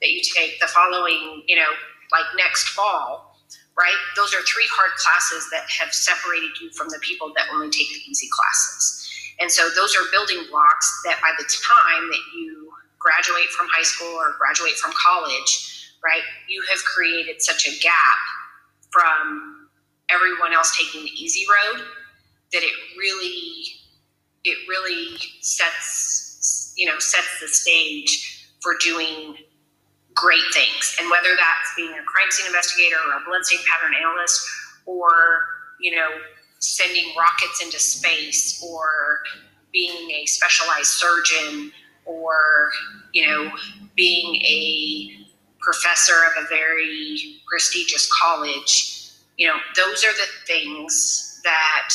that 0.01 0.09
you 0.09 0.21
take 0.23 0.59
the 0.59 0.67
following, 0.67 1.43
you 1.47 1.55
know, 1.55 1.71
like 2.11 2.25
next 2.35 2.69
fall, 2.69 3.37
right? 3.77 3.99
Those 4.15 4.33
are 4.33 4.41
three 4.43 4.67
hard 4.71 4.91
classes 4.97 5.47
that 5.51 5.69
have 5.69 5.93
separated 5.93 6.51
you 6.59 6.71
from 6.71 6.89
the 6.89 6.99
people 6.99 7.31
that 7.35 7.47
only 7.53 7.69
take 7.69 7.87
the 7.87 8.01
easy 8.09 8.27
classes. 8.31 9.07
And 9.39 9.51
so 9.51 9.69
those 9.75 9.95
are 9.95 10.03
building 10.11 10.43
blocks 10.51 10.87
that 11.05 11.21
by 11.21 11.31
the 11.37 11.47
time 11.47 12.09
that 12.11 12.23
you 12.35 12.58
graduate 12.99 13.49
from 13.49 13.67
high 13.71 13.83
school 13.83 14.13
or 14.15 14.35
graduate 14.37 14.77
from 14.77 14.91
college, 14.91 15.93
right, 16.03 16.23
you 16.47 16.63
have 16.69 16.79
created 16.83 17.41
such 17.41 17.67
a 17.67 17.79
gap 17.81 18.19
from 18.91 19.69
everyone 20.09 20.53
else 20.53 20.75
taking 20.77 21.03
the 21.03 21.11
easy 21.11 21.45
road 21.49 21.83
that 22.51 22.63
it 22.63 22.73
really 22.97 23.63
it 24.43 24.57
really 24.67 25.17
sets 25.41 26.73
you 26.75 26.85
know 26.85 26.97
sets 26.97 27.39
the 27.41 27.47
stage 27.47 28.47
for 28.61 28.73
doing 28.81 29.35
great 30.13 30.43
things. 30.53 30.95
And 30.99 31.09
whether 31.09 31.29
that's 31.35 31.75
being 31.77 31.91
a 31.91 32.03
crime 32.03 32.29
scene 32.29 32.47
investigator 32.47 32.95
or 33.07 33.21
a 33.21 33.25
bloodstain 33.25 33.59
pattern 33.71 33.95
analyst 33.95 34.45
or 34.85 35.11
you 35.79 35.95
know 35.95 36.09
sending 36.59 37.13
rockets 37.17 37.61
into 37.63 37.79
space 37.79 38.61
or 38.63 39.19
being 39.71 40.11
a 40.11 40.25
specialized 40.25 40.87
surgeon 40.87 41.71
or 42.09 42.71
you 43.13 43.25
know 43.25 43.51
being 43.95 44.35
a 44.35 45.25
professor 45.59 46.13
of 46.25 46.43
a 46.43 46.47
very 46.47 47.37
prestigious 47.47 48.09
college 48.21 49.11
you 49.37 49.47
know 49.47 49.55
those 49.75 50.03
are 50.03 50.13
the 50.13 50.27
things 50.45 51.41
that 51.43 51.89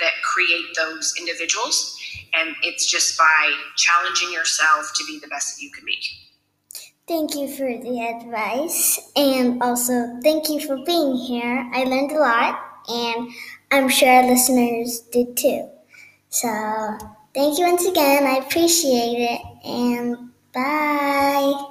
that 0.00 0.12
create 0.22 0.74
those 0.76 1.14
individuals. 1.18 1.98
And 2.32 2.54
it's 2.62 2.90
just 2.90 3.16
by 3.18 3.52
challenging 3.76 4.32
yourself 4.32 4.92
to 4.96 5.04
be 5.06 5.20
the 5.20 5.28
best 5.28 5.56
that 5.56 5.62
you 5.62 5.70
can 5.70 5.84
be. 5.84 5.98
Thank 7.06 7.34
you 7.34 7.48
for 7.48 7.66
the 7.66 8.00
advice. 8.00 8.98
And 9.14 9.62
also, 9.62 10.18
thank 10.22 10.48
you 10.48 10.60
for 10.60 10.76
being 10.84 11.16
here. 11.16 11.70
I 11.72 11.84
learned 11.84 12.12
a 12.12 12.18
lot, 12.18 12.60
and 12.88 13.30
I'm 13.70 13.88
sure 13.88 14.08
our 14.08 14.26
listeners 14.26 15.00
did 15.12 15.36
too. 15.36 15.68
So, 16.30 16.48
thank 17.34 17.58
you 17.58 17.66
once 17.66 17.86
again. 17.86 18.24
I 18.26 18.36
appreciate 18.36 19.18
it. 19.18 19.40
And 19.66 20.30
bye. 20.52 21.70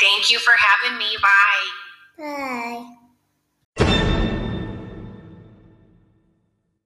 Thank 0.00 0.30
you 0.30 0.38
for 0.38 0.52
having 0.52 0.98
me. 0.98 1.16
Bye. 1.22 1.68
Bye. 2.18 2.96